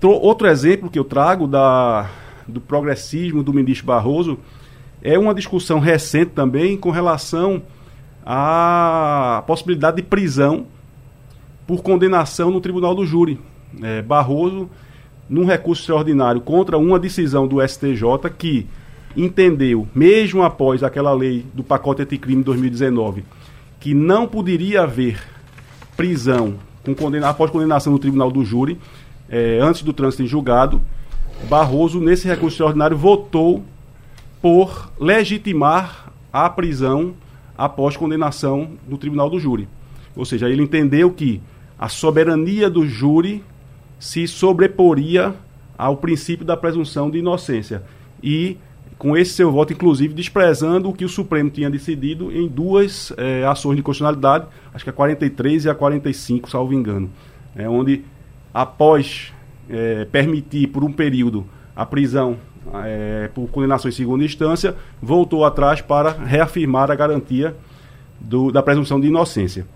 [0.00, 2.08] outro exemplo que eu trago da,
[2.48, 4.38] do progressismo do ministro Barroso
[5.02, 7.62] é uma discussão recente também com relação
[8.24, 10.66] à possibilidade de prisão
[11.66, 13.38] por condenação no tribunal do júri.
[13.82, 14.70] É, Barroso,
[15.28, 18.66] num recurso extraordinário contra uma decisão do STJ que
[19.16, 23.24] entendeu, mesmo após aquela lei do pacote anticrime de 2019,
[23.80, 25.20] que não poderia haver
[25.96, 26.54] prisão
[26.84, 28.78] com condena, após condenação no tribunal do júri,
[29.28, 30.80] é, antes do trânsito em julgado,
[31.48, 33.64] Barroso, nesse recurso extraordinário, votou
[34.40, 37.14] por legitimar a prisão
[37.56, 39.68] após condenação do tribunal do júri.
[40.16, 41.40] Ou seja, ele entendeu que
[41.78, 43.42] a soberania do júri
[43.98, 45.34] se sobreporia
[45.76, 47.82] ao princípio da presunção de inocência.
[48.22, 48.56] E
[48.96, 53.44] com esse seu voto, inclusive, desprezando o que o Supremo tinha decidido em duas é,
[53.44, 57.10] ações de constitucionalidade, acho que a 43 e a 45, salvo engano,
[57.56, 58.02] é, onde,
[58.52, 59.33] após
[59.68, 62.36] é, permitir por um período a prisão
[62.84, 67.54] é, por condenação em segunda instância, voltou atrás para reafirmar a garantia
[68.20, 69.66] do, da presunção de inocência.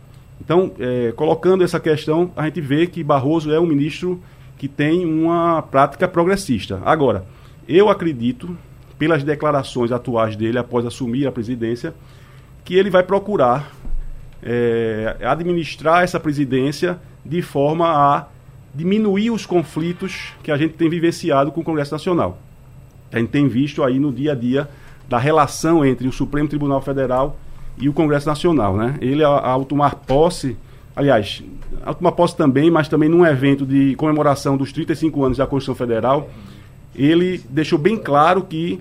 [0.40, 4.20] Então, é, colocando essa questão, a gente vê que Barroso é um ministro
[4.56, 6.80] que tem uma prática progressista.
[6.84, 7.24] Agora,
[7.68, 8.56] eu acredito,
[8.98, 11.94] pelas declarações atuais dele após assumir a presidência,
[12.64, 13.72] que ele vai procurar
[14.42, 18.26] é, administrar essa presidência de forma a
[18.74, 22.38] diminuir os conflitos que a gente tem vivenciado com o Congresso Nacional.
[23.12, 24.68] A gente tem visto aí no dia a dia
[25.08, 27.38] da relação entre o Supremo Tribunal Federal
[27.78, 28.96] e o Congresso Nacional, né?
[29.00, 30.56] Ele, ao, tomar posse,
[30.94, 31.42] aliás,
[31.84, 35.74] ao tomar posse também, mas também num evento de comemoração dos 35 anos da Constituição
[35.74, 36.28] Federal,
[36.94, 38.80] ele deixou bem claro que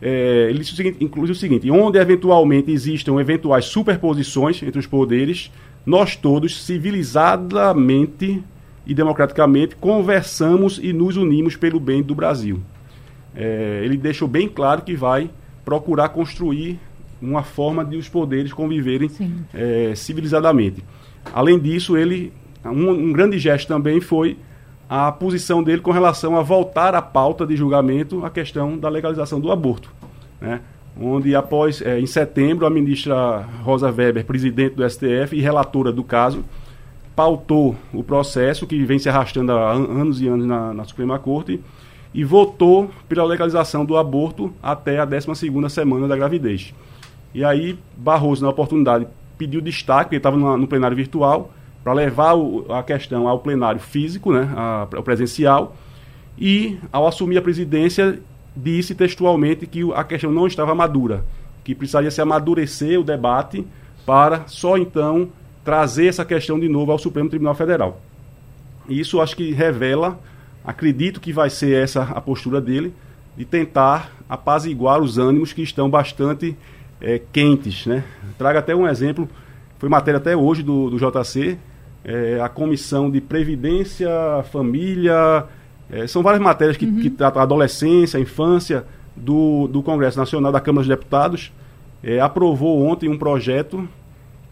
[0.00, 4.86] é, ele disse o seguinte, inclusive o seguinte, onde eventualmente existam eventuais superposições entre os
[4.86, 5.50] poderes,
[5.84, 8.42] nós todos civilizadamente
[8.88, 12.58] e democraticamente conversamos e nos unimos pelo bem do Brasil.
[13.36, 15.30] É, ele deixou bem claro que vai
[15.62, 16.80] procurar construir
[17.20, 19.10] uma forma de os poderes conviverem
[19.52, 20.82] é, civilizadamente.
[21.34, 22.32] Além disso, ele
[22.64, 24.38] um, um, grande gesto também foi
[24.88, 29.38] a posição dele com relação a voltar à pauta de julgamento a questão da legalização
[29.38, 29.92] do aborto,
[30.40, 30.60] né?
[30.98, 36.02] onde após é, em setembro a ministra Rosa Weber, presidente do STF e relatora do
[36.02, 36.42] caso,
[37.18, 41.60] pautou o processo que vem se arrastando há anos e anos na, na Suprema Corte
[42.14, 45.26] e votou pela legalização do aborto até a 12
[45.68, 46.72] semana da gravidez.
[47.34, 51.50] E aí Barroso, na oportunidade, pediu destaque, ele estava no, plenário virtual,
[51.82, 55.74] para levar o, a questão ao plenário físico, né, ao presencial,
[56.38, 58.20] e ao assumir a presidência
[58.56, 61.24] disse textualmente que a questão não estava madura,
[61.64, 63.66] que precisaria se amadurecer o debate
[64.06, 65.30] para só então
[65.68, 68.00] trazer essa questão de novo ao Supremo Tribunal Federal.
[68.88, 70.18] E isso acho que revela,
[70.64, 72.94] acredito que vai ser essa a postura dele,
[73.36, 76.56] de tentar apaziguar os ânimos que estão bastante
[77.02, 77.84] é, quentes.
[77.84, 78.02] Né?
[78.38, 79.28] Trago até um exemplo,
[79.78, 81.58] foi matéria até hoje do, do JC,
[82.02, 84.08] é, a Comissão de Previdência,
[84.50, 85.44] Família,
[85.90, 86.98] é, são várias matérias que, uhum.
[86.98, 91.52] que tratam a adolescência, a infância do, do Congresso Nacional, da Câmara dos Deputados,
[92.22, 93.86] aprovou ontem um projeto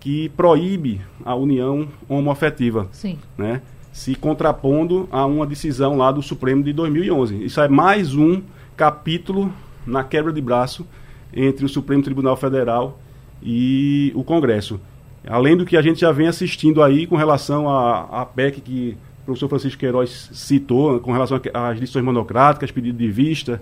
[0.06, 3.18] que proíbe a união homoafetiva, Sim.
[3.36, 3.60] né?
[3.92, 7.42] se contrapondo a uma decisão lá do Supremo de 2011.
[7.42, 8.40] Isso é mais um
[8.76, 9.52] capítulo
[9.84, 10.86] na quebra de braço
[11.34, 13.00] entre o Supremo Tribunal Federal
[13.42, 14.80] e o Congresso.
[15.26, 18.96] Além do que a gente já vem assistindo aí com relação à, à PEC que
[19.22, 23.60] o professor Francisco Queiroz citou, com relação às lições monocráticas, pedido de vista,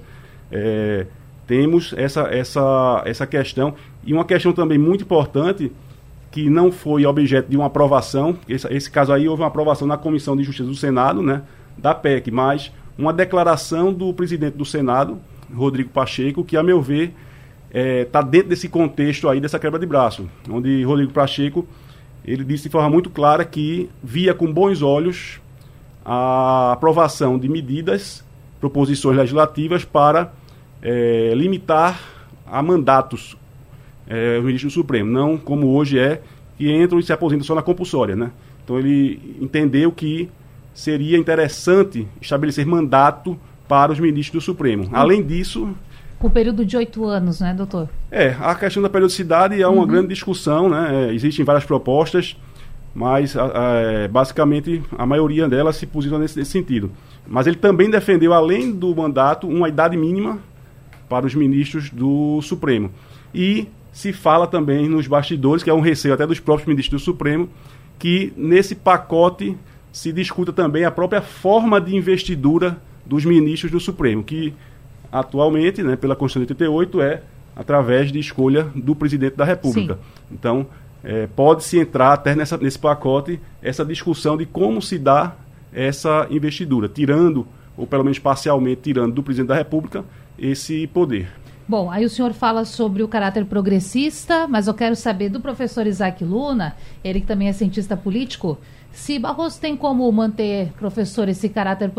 [0.53, 1.07] é,
[1.47, 3.75] temos essa, essa, essa questão.
[4.05, 5.73] E uma questão também muito importante
[6.35, 9.97] que não foi objeto de uma aprovação, esse, esse caso aí houve uma aprovação na
[9.97, 11.43] Comissão de Justiça do Senado, né,
[11.79, 15.21] da PEC, mas uma declaração do presidente do Senado,
[15.55, 17.15] Rodrigo Pacheco, que, a meu ver,
[17.71, 21.69] está é, tá dentro desse contexto aí dessa quebra de braço, onde Rodrigo Pacheco
[22.25, 25.41] ele disse de forma muito clara que via com bons olhos
[26.05, 28.25] a aprovação de medidas,
[28.61, 30.33] proposições legislativas para
[30.83, 32.01] é, limitar
[32.45, 33.37] a mandatos
[34.07, 36.21] é, os ministros do Supremo, não como hoje é,
[36.57, 38.31] que entram e se aposentam só na compulsória, né?
[38.63, 40.29] Então ele entendeu que
[40.73, 43.39] seria interessante estabelecer mandato
[43.69, 44.89] para os ministros do Supremo.
[44.93, 45.75] Além disso...
[46.19, 47.89] Com o período de oito anos, né, doutor?
[48.11, 49.87] É, a questão da periodicidade é uma uhum.
[49.87, 51.09] grande discussão, né?
[51.09, 52.37] É, existem várias propostas,
[52.95, 56.91] mas é, basicamente a maioria delas se posiciona nesse, nesse sentido.
[57.27, 60.39] Mas ele também defendeu, além do mandato, uma idade mínima
[61.09, 62.91] para os ministros do Supremo.
[63.35, 67.05] E se fala também nos bastidores, que é um receio até dos próprios ministros do
[67.05, 67.49] Supremo,
[67.97, 69.57] que nesse pacote
[69.93, 72.77] se discuta também a própria forma de investidura
[73.07, 74.53] dos ministros do Supremo, que
[75.13, 77.23] atualmente, né, pela Constituição de 88, é
[77.55, 79.95] através de escolha do presidente da República.
[79.95, 80.01] Sim.
[80.33, 80.67] Então,
[81.05, 85.37] é, pode-se entrar até nessa, nesse pacote essa discussão de como se dá
[85.73, 87.47] essa investidura, tirando,
[87.77, 90.05] ou pelo menos parcialmente tirando do presidente da República,
[90.37, 91.29] esse poder.
[91.67, 95.87] Bom, aí o senhor fala sobre o caráter progressista, mas eu quero saber do professor
[95.87, 98.59] Isaac Luna, ele que também é cientista político,
[98.93, 101.91] se Barroso tem como manter, professor, esse caráter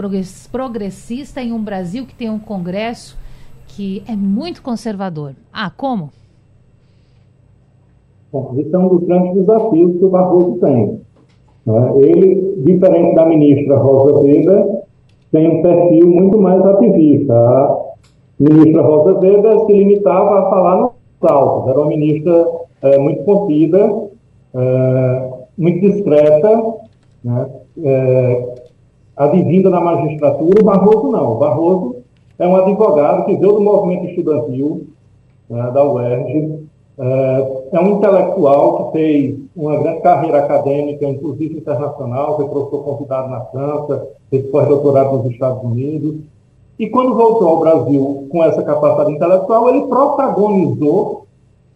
[0.51, 3.17] progressista em um Brasil que tem um Congresso
[3.67, 5.33] que é muito conservador.
[5.51, 6.11] Ah, como?
[8.31, 11.01] Bom, esse é um dos grandes desafios que o Barroso tem.
[11.65, 11.93] Né?
[11.97, 14.83] Ele, diferente da ministra Rosa Weber,
[15.31, 17.33] tem um perfil muito mais ativista.
[18.39, 22.45] Ministra Rosa Weber se limitava a falar nos altos, era uma ministra
[22.81, 24.09] é, muito contida,
[24.53, 26.63] é, muito discreta,
[27.23, 27.49] né?
[27.83, 28.55] é,
[29.15, 30.61] advinda da magistratura.
[30.61, 31.33] O Barroso não.
[31.33, 31.95] O Barroso
[32.37, 34.87] é um advogado que veio do movimento estudantil
[35.49, 36.65] né, da UERJ,
[36.97, 43.41] é um intelectual que fez uma grande carreira acadêmica, inclusive internacional, foi professor convidado na
[43.41, 46.15] França, fez pós-doutorado nos Estados Unidos.
[46.77, 51.25] E quando voltou ao Brasil com essa capacidade intelectual, ele protagonizou,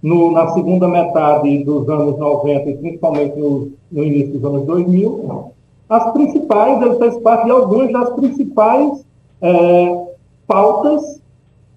[0.02, 5.52] no, na segunda metade dos anos 90 e principalmente no, no início dos anos 2000,
[5.90, 9.06] as principais, ele fez parte de algumas das principais
[9.42, 10.06] é,
[10.48, 11.20] pautas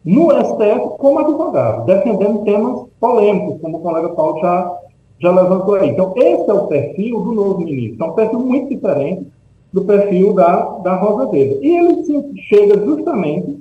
[0.05, 4.79] no STF como advogado, defendendo temas polêmicos, como o colega Paulo já,
[5.19, 5.91] já levantou aí.
[5.91, 8.05] Então, esse é o perfil do novo ministro.
[8.05, 9.27] É um perfil muito diferente
[9.73, 11.59] do perfil da, da Rosa Weber.
[11.63, 13.59] E ele chega justamente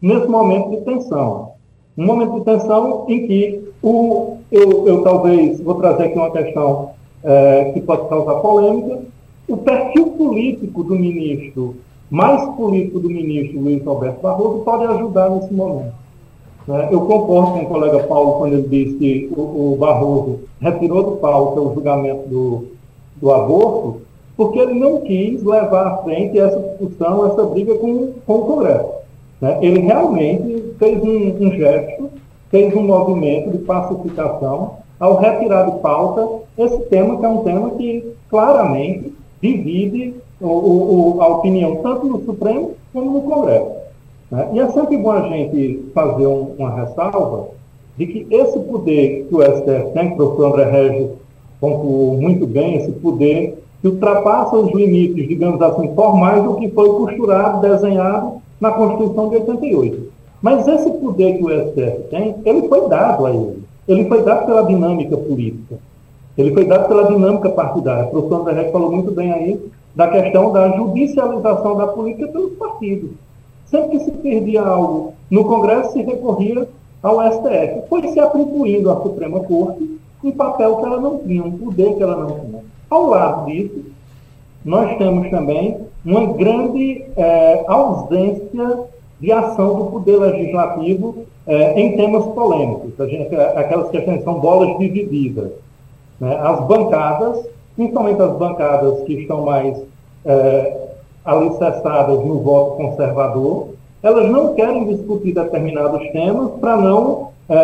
[0.00, 1.52] nesse momento de tensão.
[1.96, 6.90] Um momento de tensão em que o, eu, eu talvez vou trazer aqui uma questão
[7.22, 9.00] é, que pode causar polêmica.
[9.48, 11.76] O perfil político do ministro
[12.10, 15.94] mais político do ministro Luiz Alberto Barroso pode ajudar nesse momento.
[16.66, 16.88] Né?
[16.90, 21.16] Eu concordo com o colega Paulo quando ele disse que o, o Barroso retirou do
[21.16, 22.66] pauta o julgamento do,
[23.16, 24.02] do aborto,
[24.36, 28.88] porque ele não quis levar à frente essa discussão, essa briga com, com o Congresso.
[29.40, 29.58] Né?
[29.62, 32.10] Ele realmente fez um, um gesto,
[32.50, 37.70] fez um movimento de pacificação ao retirar de pauta esse tema, que é um tema
[37.70, 43.70] que claramente divide o, o, a opinião tanto no Supremo como no Congresso.
[44.30, 44.48] Né?
[44.54, 47.48] E é sempre bom a gente fazer um, uma ressalva
[47.96, 51.10] de que esse poder que o STF tem, que o professor André Regis
[51.60, 56.88] pontuou muito bem, esse poder que ultrapassa os limites, digamos assim, formais do que foi
[56.88, 60.10] costurado, desenhado na Constituição de 88.
[60.40, 63.62] Mas esse poder que o STF tem, ele foi dado a ele.
[63.86, 65.74] Ele foi dado pela dinâmica política.
[66.38, 68.06] Ele foi dado pela dinâmica partidária.
[68.06, 69.60] O professor André falou muito bem aí
[69.94, 73.10] da questão da judicialização da política pelos partidos.
[73.66, 76.66] Sempre que se perdia algo no Congresso, se recorria
[77.02, 77.86] ao STF.
[77.90, 82.02] Foi se atribuindo à Suprema Corte um papel que ela não tinha, um poder que
[82.02, 82.73] ela não tinha.
[82.90, 83.84] Ao lado disso,
[84.64, 88.78] nós temos também uma grande é, ausência
[89.20, 92.92] de ação do poder legislativo é, em temas polêmicos.
[93.08, 95.50] Gente, aquelas questões são bolas divididas.
[96.20, 96.36] Né?
[96.36, 99.76] As bancadas principalmente as bancadas que estão mais
[100.24, 100.88] é,
[101.24, 103.68] alicerçadas no voto conservador,
[104.02, 107.54] elas não querem discutir determinados temas para não é,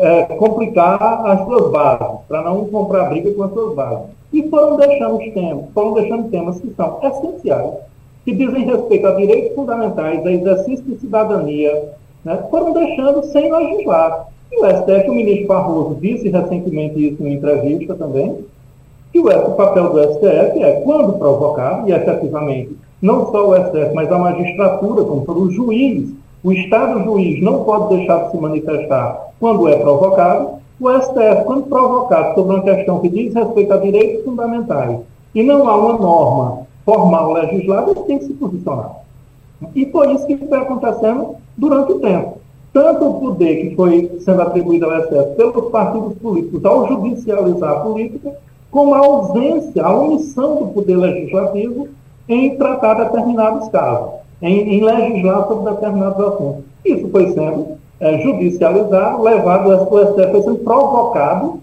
[0.00, 4.06] é, complicar as suas bases, para não comprar briga com as suas bases.
[4.32, 7.74] E foram deixando os temas, foram deixando temas que são essenciais,
[8.24, 11.90] que dizem respeito a direitos fundamentais, a exercício de cidadania,
[12.24, 14.28] né, foram deixando sem legislar.
[14.50, 18.44] E o STF, o ministro Barroso disse recentemente isso em entrevista também,
[19.12, 23.94] que o, o papel do STF é, quando provocado, e efetivamente, não só o STF,
[23.94, 26.08] mas a magistratura, como todo o juiz,
[26.42, 31.68] o Estado juiz não pode deixar de se manifestar quando é provocado, o STF, quando
[31.68, 35.00] provocado sobre uma questão que diz respeito a direitos fundamentais
[35.34, 38.96] e não há uma norma formal legislada, ele tem que se posicionar.
[39.74, 42.38] E foi isso que foi acontecendo durante o tempo.
[42.72, 47.80] Tanto o poder que foi sendo atribuído ao STF pelos partidos políticos ao judicializar a
[47.80, 48.34] política,
[48.70, 51.88] com a ausência, a omissão do Poder Legislativo
[52.28, 56.64] em tratar determinados casos, em, em legislar sobre determinados assuntos.
[56.84, 61.60] Isso foi sendo é, judicializado, levado ao STF, foi sendo provocado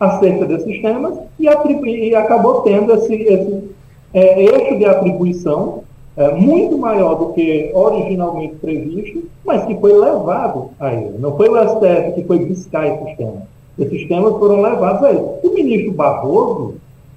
[0.00, 3.70] acerca desses temas e, e acabou tendo esse, esse
[4.14, 5.84] é, eixo de atribuição
[6.16, 11.18] é, muito maior do que originalmente previsto, mas que foi levado a ele.
[11.18, 13.42] Não foi o STF que foi buscar esses temas.
[13.78, 15.24] Esses temas foram levados a ele.
[15.42, 16.76] O ministro Barroso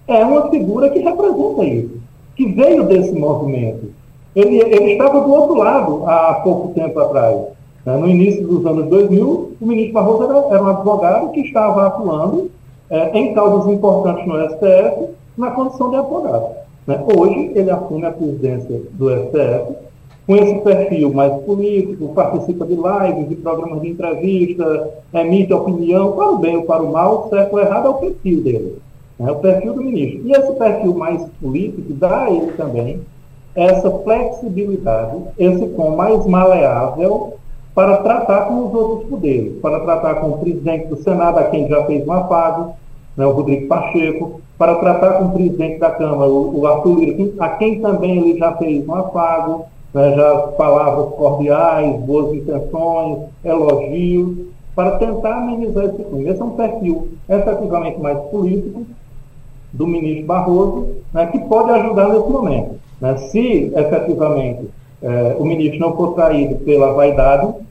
[0.10, 2.02] é uma figura que representa isso,
[2.36, 3.92] que veio desse movimento.
[4.36, 7.57] Ele, ele estava do outro lado há pouco tempo atrás.
[7.88, 7.96] Né?
[7.96, 12.52] No início dos anos 2000, o ministro Barroso era, era um advogado que estava atuando
[12.90, 16.48] é, em causas importantes no STF na condição de advogado.
[16.86, 17.02] Né?
[17.16, 19.88] Hoje, ele assume a presidência do STF
[20.26, 26.32] com esse perfil mais político, participa de lives, de programas de entrevista, emite opinião, para
[26.32, 28.76] o bem ou para o mal, certo ou errado, é o perfil dele,
[29.18, 30.28] é o perfil do ministro.
[30.28, 33.00] E esse perfil mais político dá a ele também
[33.56, 37.38] essa flexibilidade, esse tom mais maleável
[37.78, 41.68] para tratar com os outros poderes, para tratar com o presidente do Senado, a quem
[41.68, 42.74] já fez um afago,
[43.16, 47.34] né, o Rodrigo Pacheco, para tratar com o presidente da Câmara, o, o Arthur Lira,
[47.38, 54.48] a quem também ele já fez um afago, né, já palavras cordiais, boas intenções, elogios,
[54.76, 56.32] para tentar amenizar esse clima.
[56.32, 58.88] Esse é um perfil efetivamente mais político
[59.72, 62.72] do ministro Barroso, né, que pode ajudar nesse momento.
[63.00, 63.18] Né?
[63.18, 64.68] Se efetivamente
[65.04, 67.67] eh, o ministro não for traído pela vaidade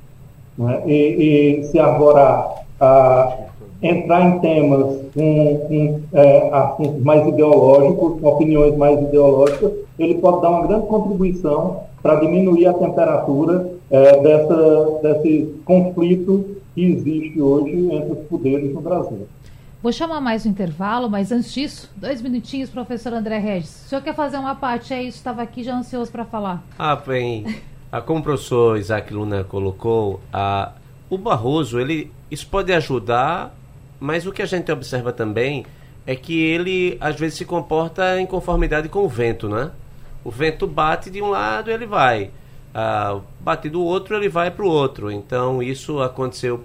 [0.59, 3.39] né, e, e, se arvorar a
[3.83, 10.43] entrar em temas com, com é, assuntos mais ideológicos, com opiniões mais ideológicas, ele pode
[10.43, 17.71] dar uma grande contribuição para diminuir a temperatura é, dessa, desse conflito que existe hoje
[17.93, 19.27] entre os poderes no Brasil.
[19.83, 23.85] Vou chamar mais um intervalo, mas antes disso, dois minutinhos, professor André Regis.
[23.87, 24.93] O senhor quer fazer uma parte?
[24.93, 26.65] É isso, estava aqui já ansioso para falar.
[26.79, 27.45] Ah, bem,
[28.01, 30.73] como o professor Isaac Luna colocou, a,
[31.09, 33.55] o Barroso, ele, isso pode ajudar
[34.01, 35.65] mas o que a gente observa também
[36.07, 39.71] é que ele às vezes se comporta em conformidade com o vento, né?
[40.23, 42.31] O vento bate de um lado, ele vai.
[42.75, 45.11] Ah, bate do outro, ele vai para o outro.
[45.11, 46.63] Então isso aconteceu.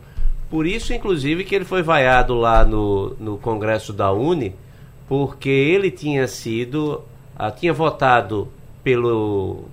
[0.49, 4.53] Por isso, inclusive, que ele foi vaiado lá no, no Congresso da Uni,
[5.07, 7.01] porque ele tinha sido.
[7.35, 8.49] Ah, tinha votado
[8.83, 9.65] pelo.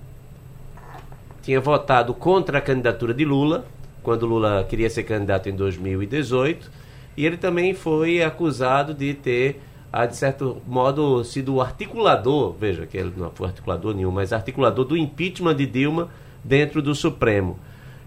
[1.41, 3.65] Tinha votado contra a candidatura de Lula,
[4.03, 6.69] quando Lula queria ser candidato em 2018
[7.17, 9.61] e ele também foi acusado de ter,
[9.91, 14.31] ah, de certo modo, sido o articulador, veja que ele não foi articulador nenhum, mas
[14.31, 16.09] articulador do impeachment de Dilma
[16.43, 17.59] dentro do Supremo.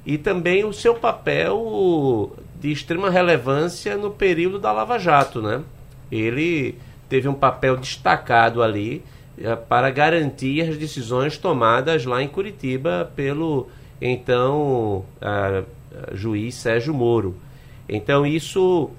[0.04, 5.62] E também o seu papel de extrema relevância no período da Lava Jato, né?
[6.10, 6.78] Ele
[7.08, 9.04] teve um papel destacado ali
[9.68, 13.68] para garantir as decisões tomadas lá em Curitiba pelo
[14.00, 15.04] então
[16.12, 17.36] juiz Sérgio Moro.
[17.88, 18.90] Então isso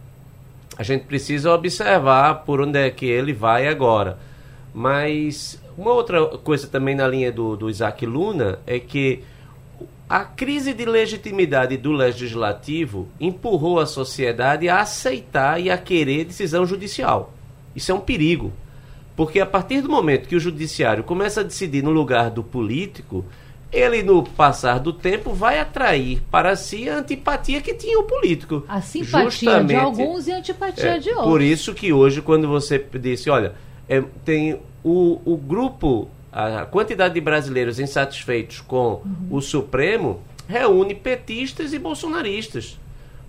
[0.77, 4.17] a gente precisa observar por onde é que ele vai agora.
[4.73, 9.23] Mas uma outra coisa também na linha do, do Isaac Luna é que
[10.09, 16.65] a crise de legitimidade do legislativo empurrou a sociedade a aceitar e a querer decisão
[16.65, 17.33] judicial.
[17.75, 18.51] Isso é um perigo.
[19.15, 23.23] Porque a partir do momento que o judiciário começa a decidir no lugar do político,
[23.71, 28.63] ele, no passar do tempo, vai atrair para si a antipatia que tinha o político.
[28.67, 31.27] A simpatia Justamente, de alguns e a antipatia é, de outros.
[31.27, 33.53] Por isso que hoje, quando você disse, olha,
[33.89, 39.27] é, tem o, o grupo, a quantidade de brasileiros insatisfeitos com uhum.
[39.31, 42.79] o Supremo reúne petistas e bolsonaristas.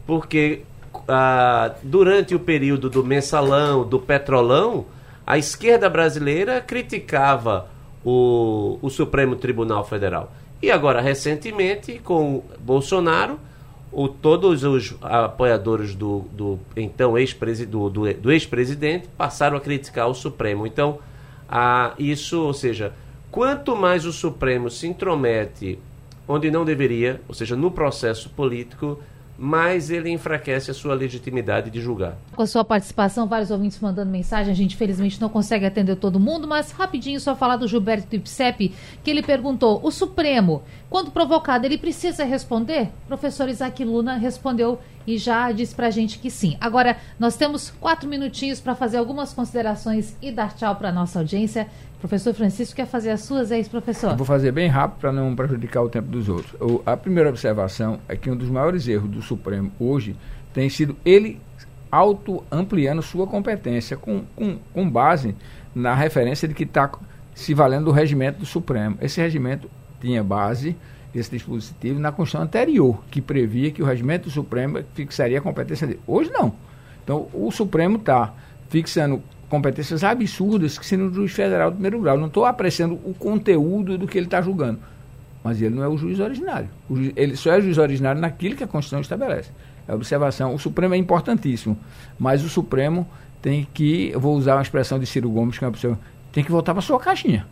[0.07, 0.63] Porque
[1.09, 4.85] ah, durante o período do mensalão, do petrolão,
[5.27, 7.69] a esquerda brasileira criticava
[8.05, 10.33] o, o Supremo Tribunal Federal.
[10.63, 13.39] E agora, recentemente, com Bolsonaro,
[13.91, 20.09] o, todos os apoiadores do, do então ex-presidente do, do, do ex-presidente passaram a criticar
[20.09, 20.67] o Supremo.
[20.67, 20.99] Então,
[21.49, 22.93] a, isso, ou seja,
[23.31, 25.79] quanto mais o Supremo se intromete
[26.27, 28.99] onde não deveria, ou seja, no processo político,
[29.39, 32.17] mais ele enfraquece a sua legitimidade de julgar.
[32.35, 36.21] Com a sua participação, vários ouvintes mandando mensagem, a gente felizmente não consegue atender todo
[36.21, 38.73] mundo, mas rapidinho só falar do Gilberto Ipsep,
[39.03, 42.91] que ele perguntou, o Supremo, quando provocado, ele precisa responder?
[43.09, 46.57] Professor Isaac Luna respondeu e já disse pra gente que sim.
[46.61, 51.67] Agora, nós temos quatro minutinhos para fazer algumas considerações e dar tchau para nossa audiência.
[52.01, 54.11] Professor Francisco quer fazer as suas, é isso, professor?
[54.11, 56.55] Eu vou fazer bem rápido para não prejudicar o tempo dos outros.
[56.61, 60.15] O, a primeira observação é que um dos maiores erros do Supremo hoje
[60.53, 61.41] tem sido ele
[61.91, 65.35] auto-ampliando sua competência com, com, com base
[65.75, 66.91] na referência de que está
[67.35, 68.99] se valendo do regimento do Supremo.
[69.01, 70.77] Esse regimento tinha base,
[71.15, 75.87] esse dispositivo, na Constituição anterior, que previa que o regimento do Supremo fixaria a competência
[75.87, 76.01] dele.
[76.07, 76.53] Hoje não.
[77.03, 78.33] Então, o Supremo está
[78.69, 82.19] fixando competências absurdas que seriam do juiz federal do primeiro grau.
[82.19, 84.81] Não estou apreciando o conteúdo do que ele está julgando.
[85.45, 86.69] Mas ele não é o juiz originário.
[86.89, 89.51] O juiz, ele só é juiz originário naquilo que a Constituição estabelece.
[89.87, 90.55] É a observação.
[90.55, 91.79] O Supremo é importantíssimo,
[92.19, 93.07] mas o Supremo
[93.43, 95.99] tem que, vou usar uma expressão de Ciro Gomes, que é uma pessoa,
[96.33, 97.47] tem que voltar para sua caixinha.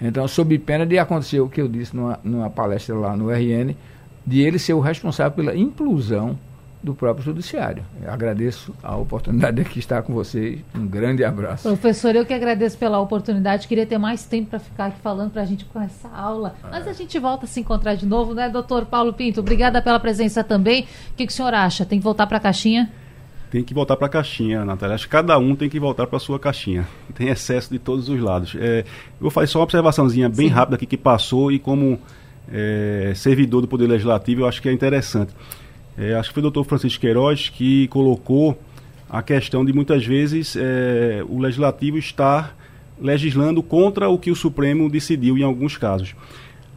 [0.00, 3.74] Então, sob pena de acontecer o que eu disse numa, numa palestra lá no RN,
[4.26, 6.38] de ele ser o responsável pela implosão
[6.82, 7.84] do próprio judiciário.
[8.02, 10.60] Eu agradeço a oportunidade de aqui estar com vocês.
[10.74, 11.68] Um grande abraço.
[11.68, 13.68] Professor, eu que agradeço pela oportunidade.
[13.68, 16.54] Queria ter mais tempo para ficar aqui falando para a gente com essa aula.
[16.70, 19.40] Mas a gente volta a se encontrar de novo, né, doutor Paulo Pinto?
[19.40, 20.84] Obrigada pela presença também.
[21.12, 21.84] O que, que o senhor acha?
[21.84, 22.90] Tem que voltar para a caixinha?
[23.50, 24.94] Tem que voltar para a caixinha, Natália.
[24.94, 26.86] Acho que cada um tem que voltar para a sua caixinha.
[27.14, 28.54] Tem excesso de todos os lados.
[28.56, 30.54] É, eu vou fazer só uma observaçãozinha bem Sim.
[30.54, 31.98] rápida aqui que passou e como
[32.50, 35.34] é, servidor do Poder Legislativo eu acho que é interessante.
[35.98, 38.56] É, acho que foi o doutor Francisco Queiroz que colocou
[39.08, 42.56] a questão de muitas vezes é, o legislativo estar
[43.00, 46.14] legislando contra o que o Supremo decidiu em alguns casos.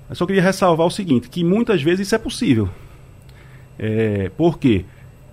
[0.10, 2.70] Eu só queria ressalvar o seguinte, que muitas vezes isso é possível.
[3.78, 4.86] É, por quê?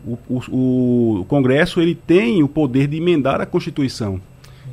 [0.07, 4.21] O, o, o, Congresso ele tem o poder de emendar a Constituição.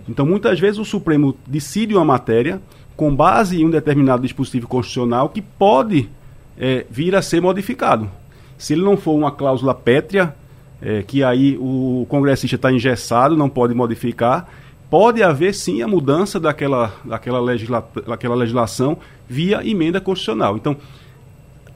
[0.08, 2.62] Então, muitas vezes o Supremo decide uma matéria
[2.96, 6.10] com base em um determinado dispositivo constitucional que pode
[6.58, 8.10] é, vir a ser modificado.
[8.58, 10.34] Se ele não for uma cláusula pétrea,
[10.82, 14.48] é, que aí o congressista está engessado, não pode modificar,
[14.90, 18.98] pode haver sim a mudança daquela, daquela, legisla, daquela legislação
[19.28, 20.56] via emenda constitucional.
[20.56, 20.78] Então,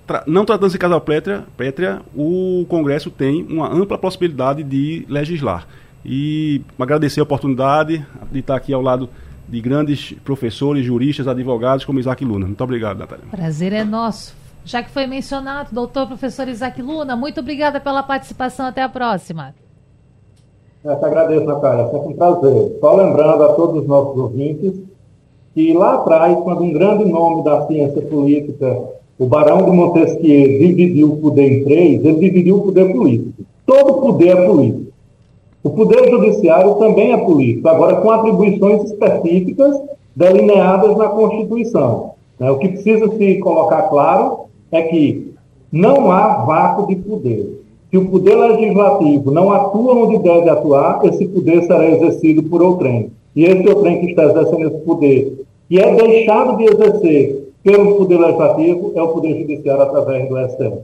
[0.05, 5.67] tra não tratando-se de casal pétrea, pétrea, o Congresso tem uma ampla possibilidade de legislar.
[6.03, 9.09] E agradecer a oportunidade de estar aqui ao lado
[9.47, 12.45] de grandes professores, juristas, advogados como Isaac Luna.
[12.47, 13.25] Muito obrigado, Natália.
[13.29, 14.33] Prazer é nosso.
[14.63, 18.67] Já que foi mencionado, doutor professor Isaac Luna, muito obrigada pela participação.
[18.67, 19.53] Até a próxima.
[20.83, 21.87] Eu te agradeço, Natália.
[21.87, 22.77] Foi um prazer.
[22.79, 24.73] Só lembrando a todos os nossos ouvintes
[25.53, 28.77] que lá atrás, quando um grande nome da ciência política,
[29.22, 33.43] o Barão de Montesquieu, dividiu o poder em três, ele dividiu o poder político.
[33.67, 34.91] Todo poder é político.
[35.63, 39.80] O poder judiciário também é político, agora com atribuições específicas
[40.15, 42.13] delineadas na Constituição.
[42.39, 42.49] Né?
[42.49, 45.32] O que precisa se colocar claro é que
[45.72, 47.61] não há vácuo de poder.
[47.91, 53.11] Se o poder legislativo não atua onde deve atuar, esse poder será exercido por outrem.
[53.36, 58.18] E esse outrem que está exercendo esse poder, que é deixado de exercer pelo poder
[58.18, 60.82] legislativo, é o poder judiciário através do STF.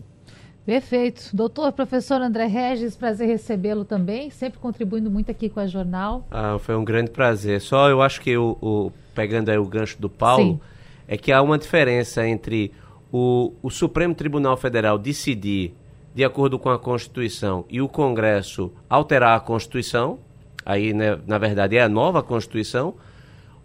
[0.66, 1.30] Perfeito.
[1.34, 6.28] Doutor, professor André Regis, prazer recebê-lo também, sempre contribuindo muito aqui com a Jornal.
[6.30, 7.62] Ah, foi um grande prazer.
[7.62, 10.60] Só eu acho que, o, o pegando aí o gancho do Paulo, Sim.
[11.08, 12.74] é que há uma diferença entre
[13.12, 15.74] o, o Supremo Tribunal Federal decidir
[16.14, 20.20] de acordo com a Constituição e o Congresso alterar a Constituição,
[20.66, 22.96] aí né, na verdade é a nova Constituição,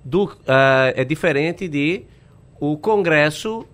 [0.05, 2.05] do, uh, é diferente de
[2.63, 3.67] o Congresso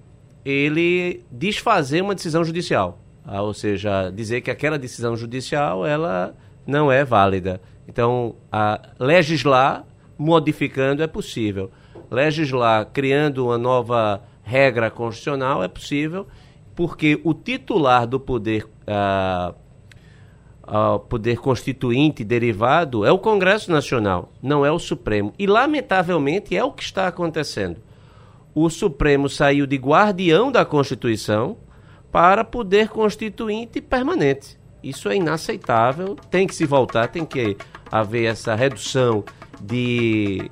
[0.42, 6.34] ele desfazer uma decisão judicial, uh, ou seja, dizer que aquela decisão judicial ela
[6.66, 7.60] não é válida.
[7.86, 8.34] Então,
[8.98, 9.84] legislar
[10.16, 11.70] modificando é possível.
[12.10, 16.26] Legislar criando uma nova regra constitucional é possível,
[16.74, 19.54] porque o titular do poder, uh,
[20.64, 25.34] uh, poder constituinte derivado é o Congresso Nacional, não é o Supremo.
[25.38, 27.86] E, lamentavelmente, é o que está acontecendo.
[28.54, 31.58] O Supremo saiu de guardião da Constituição
[32.10, 34.58] para poder constituinte permanente.
[34.82, 37.56] Isso é inaceitável, tem que se voltar, tem que
[37.90, 39.24] haver essa redução
[39.60, 40.50] de.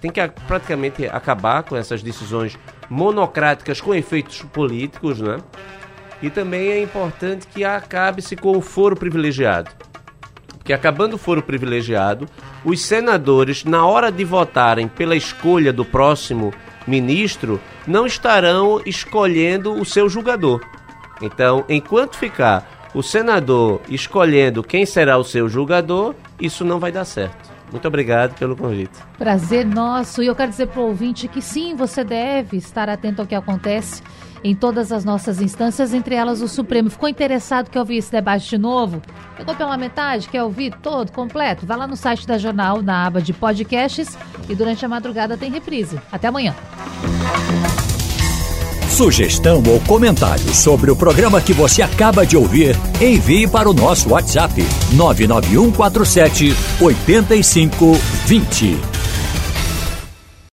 [0.00, 5.38] tem que praticamente acabar com essas decisões monocráticas com efeitos políticos, né?
[6.22, 9.70] E também é importante que acabe-se com o foro privilegiado.
[10.56, 12.26] Porque acabando o foro privilegiado,
[12.64, 16.52] os senadores, na hora de votarem pela escolha do próximo
[16.86, 20.60] ministro, não estarão escolhendo o seu julgador.
[21.20, 27.04] Então, enquanto ficar o senador escolhendo quem será o seu julgador, isso não vai dar
[27.04, 27.50] certo.
[27.70, 28.98] Muito obrigado pelo convite.
[29.18, 30.22] Prazer nosso.
[30.22, 33.34] E eu quero dizer para o ouvinte que sim, você deve estar atento ao que
[33.34, 34.02] acontece
[34.46, 36.88] em todas as nossas instâncias, entre elas o Supremo.
[36.88, 39.02] Ficou interessado que ouvir esse debate de novo?
[39.36, 40.28] Pegou pela metade?
[40.28, 41.66] Quer ouvir todo, completo?
[41.66, 44.16] Vá lá no site da Jornal, na aba de podcasts
[44.48, 45.98] e durante a madrugada tem reprise.
[46.12, 46.54] Até amanhã.
[48.88, 54.10] Sugestão ou comentário sobre o programa que você acaba de ouvir, envie para o nosso
[54.10, 54.54] WhatsApp
[54.94, 58.95] 99147 8520.